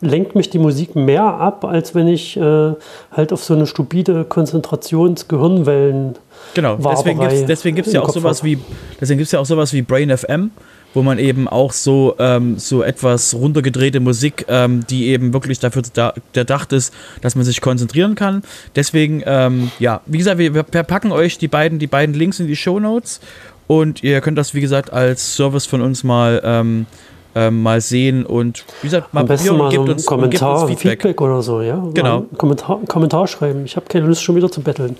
lenkt 0.00 0.34
mich 0.34 0.50
die 0.50 0.58
Musik 0.58 0.94
mehr 0.94 1.24
ab, 1.24 1.64
als 1.64 1.94
wenn 1.94 2.08
ich 2.08 2.36
äh, 2.36 2.72
halt 3.12 3.32
auf 3.32 3.42
so 3.42 3.54
eine 3.54 3.66
stupide 3.66 4.24
Konzentrations-Gehirnwellen. 4.24 6.14
Genau, 6.54 6.76
deswegen 6.76 7.20
gibt 7.20 7.32
es 7.32 7.46
deswegen 7.46 7.76
gibt's 7.76 7.92
ja 7.92 8.00
auch 8.00 8.10
sowas 8.10 8.44
wie 8.44 8.58
deswegen 9.00 9.18
gibt's 9.18 9.32
ja 9.32 9.40
auch 9.40 9.46
sowas 9.46 9.72
wie 9.72 9.82
Brain 9.82 10.16
FM, 10.16 10.50
wo 10.94 11.02
man 11.02 11.18
eben 11.18 11.48
auch 11.48 11.72
so, 11.72 12.14
ähm, 12.18 12.58
so 12.58 12.82
etwas 12.82 13.34
runtergedrehte 13.34 14.00
Musik, 14.00 14.46
ähm, 14.48 14.86
die 14.88 15.08
eben 15.08 15.32
wirklich 15.32 15.58
dafür 15.58 15.82
da, 15.92 16.14
erdacht 16.32 16.72
ist, 16.72 16.94
dass 17.20 17.34
man 17.34 17.44
sich 17.44 17.60
konzentrieren 17.60 18.14
kann. 18.14 18.42
Deswegen, 18.76 19.22
ähm, 19.26 19.70
ja, 19.78 20.00
wie 20.06 20.18
gesagt, 20.18 20.38
wir, 20.38 20.54
wir 20.54 20.62
packen 20.62 21.12
euch 21.12 21.38
die 21.38 21.48
beiden, 21.48 21.78
die 21.78 21.86
beiden 21.86 22.14
Links 22.14 22.40
in 22.40 22.46
die 22.46 22.56
Show 22.56 22.80
Notes 22.80 23.20
und 23.66 24.02
ihr 24.02 24.20
könnt 24.20 24.38
das, 24.38 24.54
wie 24.54 24.60
gesagt, 24.60 24.92
als 24.92 25.36
Service 25.36 25.66
von 25.66 25.82
uns 25.82 26.04
mal 26.04 26.40
ähm, 27.38 27.62
mal 27.62 27.80
sehen 27.80 28.26
und 28.26 28.64
wie 28.82 28.88
gesagt, 28.88 29.14
mal 29.14 29.20
Am 29.20 29.26
besten 29.28 29.56
mal 29.56 29.70
so 29.70 29.82
uns, 29.82 30.04
Kommentar, 30.04 30.62
uns 30.62 30.70
Feedback. 30.70 31.02
Feedback. 31.02 31.20
oder 31.20 31.40
so, 31.40 31.62
ja? 31.62 31.80
Genau. 31.94 32.26
Kommentar, 32.36 32.80
Kommentar 32.88 33.28
schreiben. 33.28 33.64
Ich 33.64 33.76
habe 33.76 33.86
keine 33.86 34.06
Lust 34.06 34.22
schon 34.22 34.34
wieder 34.34 34.50
zu 34.50 34.60
betteln. 34.60 34.96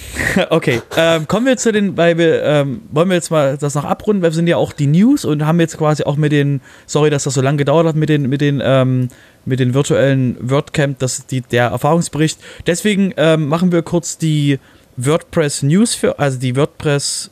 okay, 0.50 0.80
ähm, 0.96 1.26
kommen 1.28 1.46
wir 1.46 1.56
zu 1.56 1.72
den, 1.72 1.96
weil 1.96 2.16
wir, 2.18 2.42
ähm, 2.42 2.82
wollen 2.90 3.08
wir 3.08 3.14
jetzt 3.14 3.30
mal 3.30 3.56
das 3.58 3.74
noch 3.74 3.84
abrunden, 3.84 4.22
weil 4.22 4.30
wir 4.30 4.34
sind 4.34 4.46
ja 4.46 4.56
auch 4.56 4.72
die 4.72 4.86
News 4.86 5.24
und 5.24 5.44
haben 5.44 5.60
jetzt 5.60 5.76
quasi 5.78 6.04
auch 6.04 6.16
mit 6.16 6.32
den, 6.32 6.60
sorry, 6.86 7.10
dass 7.10 7.24
das 7.24 7.34
so 7.34 7.40
lange 7.40 7.58
gedauert 7.58 7.86
hat, 7.86 7.96
mit 7.96 8.08
den, 8.08 8.28
mit 8.28 8.40
den, 8.40 8.62
ähm, 8.64 9.08
mit 9.44 9.60
den 9.60 9.74
virtuellen 9.74 10.36
WordCamp, 10.40 10.98
das 10.98 11.26
die, 11.26 11.42
der 11.42 11.68
Erfahrungsbericht. 11.68 12.38
Deswegen 12.66 13.12
ähm, 13.16 13.48
machen 13.48 13.72
wir 13.72 13.82
kurz 13.82 14.18
die 14.18 14.58
WordPress 14.96 15.62
News 15.62 15.94
für, 15.94 16.18
also 16.18 16.38
die 16.38 16.56
WordPress 16.56 17.30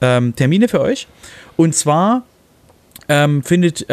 ähm, 0.00 0.34
Termine 0.34 0.68
für 0.68 0.80
euch. 0.80 1.06
Und 1.56 1.74
zwar 1.74 2.24
ähm, 3.08 3.42
findet 3.42 3.86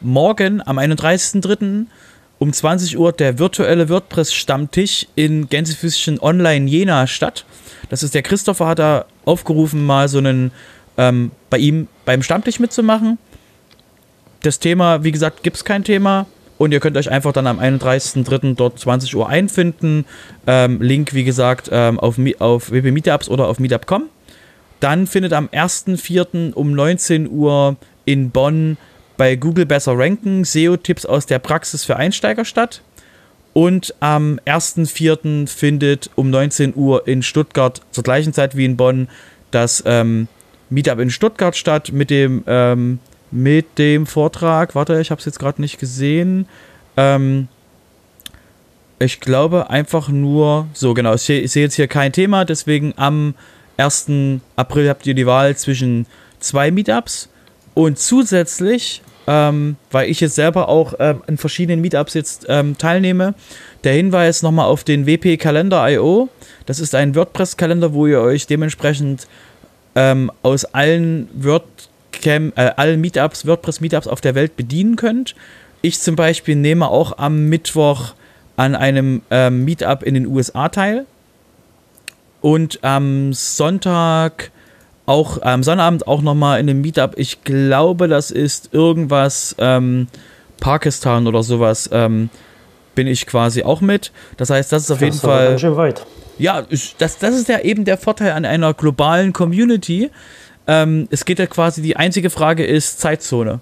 morgen 0.00 0.62
am 0.66 0.78
31.03 0.78 1.86
um 2.38 2.52
20 2.52 2.98
Uhr 2.98 3.12
der 3.12 3.38
virtuelle 3.38 3.88
WordPress-Stammtisch 3.88 5.06
in 5.14 5.48
Gänsefüßchen 5.48 6.20
Online 6.20 6.66
Jena 6.66 7.06
statt. 7.06 7.44
Das 7.90 8.02
ist 8.02 8.14
der 8.14 8.22
Christopher 8.22 8.66
hat 8.66 8.78
da 8.78 9.04
aufgerufen, 9.26 9.84
mal 9.84 10.08
so 10.08 10.18
einen 10.18 10.50
ähm, 10.96 11.32
bei 11.50 11.58
ihm 11.58 11.86
beim 12.04 12.22
Stammtisch 12.22 12.58
mitzumachen. 12.58 13.18
Das 14.42 14.58
Thema, 14.58 15.04
wie 15.04 15.12
gesagt, 15.12 15.42
gibt 15.42 15.56
es 15.56 15.64
kein 15.64 15.84
Thema. 15.84 16.26
Und 16.56 16.72
ihr 16.72 16.80
könnt 16.80 16.96
euch 16.98 17.10
einfach 17.10 17.32
dann 17.32 17.46
am 17.46 17.58
31.03. 17.58 18.54
dort 18.54 18.78
20 18.78 19.16
Uhr 19.16 19.28
einfinden. 19.28 20.04
Ähm, 20.46 20.82
Link, 20.82 21.14
wie 21.14 21.24
gesagt, 21.24 21.70
ähm, 21.72 21.98
auf, 21.98 22.16
auf 22.38 22.70
WP 22.70 22.92
Meetups 22.92 23.30
oder 23.30 23.48
auf 23.48 23.58
Meetup.com. 23.58 24.04
Dann 24.80 25.06
findet 25.06 25.32
am 25.32 25.48
1.04. 25.48 26.52
um 26.54 26.72
19 26.72 27.30
Uhr 27.30 27.76
in 28.04 28.30
Bonn 28.30 28.78
bei 29.16 29.36
Google 29.36 29.66
besser 29.66 29.98
ranken, 29.98 30.44
SEO-Tipps 30.44 31.04
aus 31.04 31.26
der 31.26 31.38
Praxis 31.38 31.84
für 31.84 31.96
Einsteiger 31.96 32.46
statt. 32.46 32.82
Und 33.52 33.94
am 34.00 34.40
1.4. 34.46 35.46
findet 35.46 36.10
um 36.14 36.30
19 36.30 36.74
Uhr 36.74 37.06
in 37.06 37.22
Stuttgart 37.22 37.82
zur 37.90 38.04
gleichen 38.04 38.32
Zeit 38.32 38.56
wie 38.56 38.64
in 38.64 38.76
Bonn 38.76 39.08
das 39.50 39.82
ähm, 39.86 40.28
Meetup 40.70 41.00
in 41.00 41.10
Stuttgart 41.10 41.56
statt 41.56 41.92
mit 41.92 42.10
dem, 42.10 42.44
ähm, 42.46 43.00
mit 43.30 43.76
dem 43.76 44.06
Vortrag. 44.06 44.74
Warte, 44.74 45.00
ich 45.00 45.10
habe 45.10 45.18
es 45.18 45.26
jetzt 45.26 45.38
gerade 45.38 45.60
nicht 45.60 45.78
gesehen. 45.78 46.46
Ähm, 46.96 47.48
ich 49.00 49.20
glaube 49.20 49.68
einfach 49.68 50.08
nur, 50.08 50.68
so 50.72 50.94
genau, 50.94 51.14
ich 51.14 51.22
sehe 51.22 51.46
seh 51.48 51.62
jetzt 51.62 51.74
hier 51.74 51.88
kein 51.88 52.12
Thema, 52.12 52.44
deswegen 52.44 52.94
am 52.96 53.34
1. 53.80 54.06
April 54.56 54.88
habt 54.88 55.06
ihr 55.06 55.14
die 55.14 55.26
Wahl 55.26 55.56
zwischen 55.56 56.06
zwei 56.38 56.70
Meetups 56.70 57.28
und 57.74 57.98
zusätzlich 57.98 59.02
ähm, 59.30 59.76
weil 59.92 60.10
ich 60.10 60.20
jetzt 60.20 60.34
selber 60.34 60.68
auch 60.68 60.94
ähm, 60.98 61.22
in 61.28 61.36
verschiedenen 61.36 61.80
Meetups 61.80 62.14
jetzt 62.14 62.46
ähm, 62.48 62.76
teilnehme. 62.78 63.34
Der 63.84 63.92
Hinweis 63.92 64.42
nochmal 64.42 64.66
auf 64.66 64.82
den 64.82 65.06
WP 65.06 65.36
Kalender.io. 65.36 66.28
Das 66.66 66.80
ist 66.80 66.96
ein 66.96 67.14
WordPress-Kalender, 67.14 67.92
wo 67.92 68.08
ihr 68.08 68.20
euch 68.20 68.48
dementsprechend 68.48 69.28
ähm, 69.94 70.32
aus 70.42 70.64
allen 70.64 71.28
WordCamp, 71.34 72.58
äh, 72.58 72.72
allen 72.76 73.00
Meetups, 73.00 73.46
WordPress-Meetups 73.46 74.08
auf 74.08 74.20
der 74.20 74.34
Welt 74.34 74.56
bedienen 74.56 74.96
könnt. 74.96 75.36
Ich 75.80 76.00
zum 76.00 76.16
Beispiel 76.16 76.56
nehme 76.56 76.88
auch 76.88 77.18
am 77.18 77.48
Mittwoch 77.48 78.14
an 78.56 78.74
einem 78.74 79.22
ähm, 79.30 79.64
Meetup 79.64 80.02
in 80.02 80.14
den 80.14 80.26
USA 80.26 80.68
teil. 80.68 81.06
Und 82.40 82.82
am 82.82 83.32
Sonntag 83.32 84.50
auch 85.06 85.42
am 85.42 85.62
Sonnabend 85.62 86.06
auch 86.06 86.22
nochmal 86.22 86.60
in 86.60 86.70
einem 86.70 86.80
Meetup. 86.80 87.14
Ich 87.16 87.42
glaube, 87.42 88.06
das 88.06 88.30
ist 88.30 88.72
irgendwas 88.72 89.56
ähm, 89.58 90.06
Pakistan 90.60 91.26
oder 91.26 91.42
sowas. 91.42 91.90
Ähm, 91.92 92.30
bin 92.94 93.06
ich 93.06 93.26
quasi 93.26 93.62
auch 93.62 93.80
mit. 93.80 94.12
Das 94.36 94.50
heißt, 94.50 94.72
das 94.72 94.84
ist 94.84 94.90
auf 94.90 94.98
das 94.98 95.04
jeden 95.04 95.16
ist 95.16 95.22
Fall. 95.22 95.48
Ganz 95.48 95.60
schön 95.60 95.76
weit. 95.76 96.06
Ja, 96.38 96.62
das, 96.98 97.18
das 97.18 97.34
ist 97.34 97.48
ja 97.48 97.60
eben 97.60 97.84
der 97.84 97.98
Vorteil 97.98 98.32
an 98.32 98.44
einer 98.44 98.72
globalen 98.72 99.32
Community. 99.32 100.10
Ähm, 100.66 101.08
es 101.10 101.24
geht 101.24 101.38
ja 101.38 101.46
quasi, 101.46 101.82
die 101.82 101.96
einzige 101.96 102.30
Frage 102.30 102.64
ist 102.64 103.00
Zeitzone. 103.00 103.60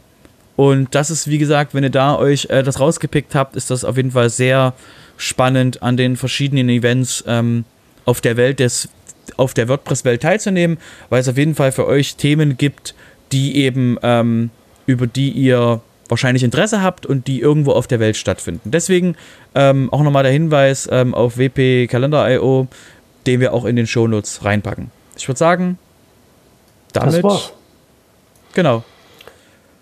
Und 0.57 0.95
das 0.95 1.11
ist, 1.11 1.29
wie 1.29 1.39
gesagt, 1.39 1.73
wenn 1.75 1.85
ihr 1.85 1.91
da 1.91 2.17
euch 2.17 2.47
äh, 2.51 2.63
das 2.63 2.81
rausgepickt 2.81 3.35
habt, 3.35 3.57
ist 3.57 3.71
das 3.71 3.85
auf 3.85 3.97
jeden 3.97 4.11
Fall 4.11 4.29
sehr 4.29 4.75
spannend 5.17 5.83
an 5.83 5.97
den 5.97 6.17
verschiedenen 6.17 6.69
Events 6.69 7.25
ähm, 7.27 7.65
auf 8.09 8.21
der 8.21 8.37
Welt 8.37 8.59
des 8.59 8.89
auf 9.37 9.53
der 9.53 9.69
WordPress-Welt 9.69 10.23
teilzunehmen, 10.23 10.79
weil 11.11 11.21
es 11.21 11.29
auf 11.29 11.37
jeden 11.37 11.55
Fall 11.55 11.71
für 11.71 11.87
euch 11.87 12.17
Themen 12.17 12.57
gibt, 12.57 12.95
die 13.31 13.57
eben, 13.57 13.99
ähm, 14.03 14.49
über 14.87 15.07
die 15.07 15.31
ihr 15.31 15.83
wahrscheinlich 16.09 16.43
Interesse 16.43 16.83
habt 16.83 17.05
und 17.05 17.27
die 17.27 17.41
irgendwo 17.41 17.73
auf 17.73 17.87
der 17.87 18.01
Welt 18.01 18.17
stattfinden. 18.17 18.71
Deswegen 18.71 19.17
ähm, 19.55 19.93
auch 19.93 20.03
nochmal 20.03 20.23
der 20.23 20.33
Hinweis 20.33 20.89
ähm, 20.91 21.15
auf 21.15 21.37
wp-kalender.io, 21.37 22.69
den 23.27 23.41
wir 23.41 23.53
auch 23.53 23.67
in 23.67 23.77
den 23.77 23.87
Shownotes 23.87 24.43
reinpacken. 24.43 24.91
Ich 25.19 25.29
würde 25.29 25.39
sagen, 25.39 25.79
damit. 26.95 27.17
Das 27.17 27.23
war's. 27.23 27.53
Genau. 28.55 28.83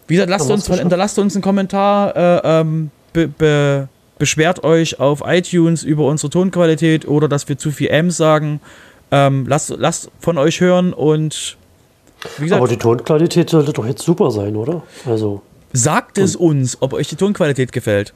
Wie 0.09 0.15
gesagt, 0.15 0.31
lasst 0.31 0.51
uns, 0.51 0.67
hinterlasst 0.67 1.19
uns 1.21 1.37
einen 1.37 1.43
Kommentar, 1.43 2.17
äh, 2.17 2.61
ähm, 2.61 2.91
be, 3.13 3.29
be, 3.29 3.89
beschwert 4.19 4.65
euch 4.65 5.01
auf 5.01 5.23
iTunes 5.27 5.83
über 5.83 6.07
unsere 6.07 6.31
Tonqualität 6.31 7.07
oder 7.07 7.29
dass 7.29 7.49
wir 7.49 7.59
zu 7.59 7.71
viel 7.71 7.89
M 7.89 8.11
sagen. 8.11 8.61
Ähm, 9.11 9.47
lasst, 9.49 9.71
lasst 9.77 10.11
von 10.21 10.39
euch 10.39 10.61
hören 10.61 10.93
und 10.93 11.57
wie 12.39 12.45
gesagt. 12.45 12.61
Aber 12.61 12.69
die 12.69 12.77
Tonqualität 12.77 13.51
sollte 13.51 13.73
doch 13.73 13.87
jetzt 13.87 14.03
super 14.03 14.31
sein, 14.31 14.57
oder? 14.57 14.83
Also. 15.07 15.43
Sagt 15.73 16.17
es 16.17 16.37
uns, 16.37 16.79
ob 16.81 16.95
euch 16.95 17.09
die 17.09 17.17
Tonqualität 17.17 17.71
gefällt. 17.71 18.15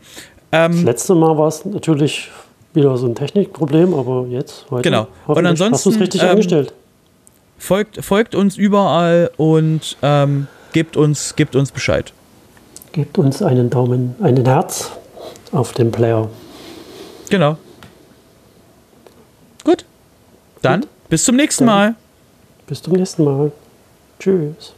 Ähm, 0.51 0.73
das 0.73 0.83
letzte 0.83 1.15
Mal 1.15 1.37
war 1.37 1.49
es 1.49 1.65
natürlich 1.65 2.31
wieder 2.73 2.97
so 2.97 3.07
ein 3.07 3.15
Technikproblem, 3.15 3.93
aber 3.93 4.27
jetzt 4.29 4.67
heute 4.71 4.83
genau. 4.83 5.09
Und 5.27 5.45
ansonsten 5.45 5.75
hast 5.75 5.87
du 5.87 5.91
es 5.91 6.01
richtig 6.01 6.23
ähm, 6.23 6.31
eingestellt. 6.31 6.73
Folgt, 7.59 8.03
folgt 8.03 8.35
uns 8.35 8.57
überall 8.57 9.31
und 9.37 9.97
ähm, 10.03 10.47
gebt, 10.73 10.97
uns, 10.97 11.37
gebt 11.37 11.55
uns 11.55 11.71
Bescheid. 11.71 12.13
Gebt 12.93 13.19
uns 13.19 13.43
einen 13.43 13.69
Daumen, 13.69 14.15
einen 14.21 14.47
Herz 14.47 14.91
auf 15.53 15.73
dem 15.73 15.91
Player. 15.91 16.29
Genau. 17.29 17.57
Gut. 19.65 19.85
Dann 20.63 20.83
Gut. 20.83 20.91
bis 21.09 21.25
zum 21.25 21.37
nächsten 21.37 21.67
Dann 21.67 21.75
Mal. 21.77 21.95
Bis 22.67 22.83
zum 22.83 22.95
nächsten 22.95 23.25
Mal. 23.25 23.53
Tschüss. 24.19 24.75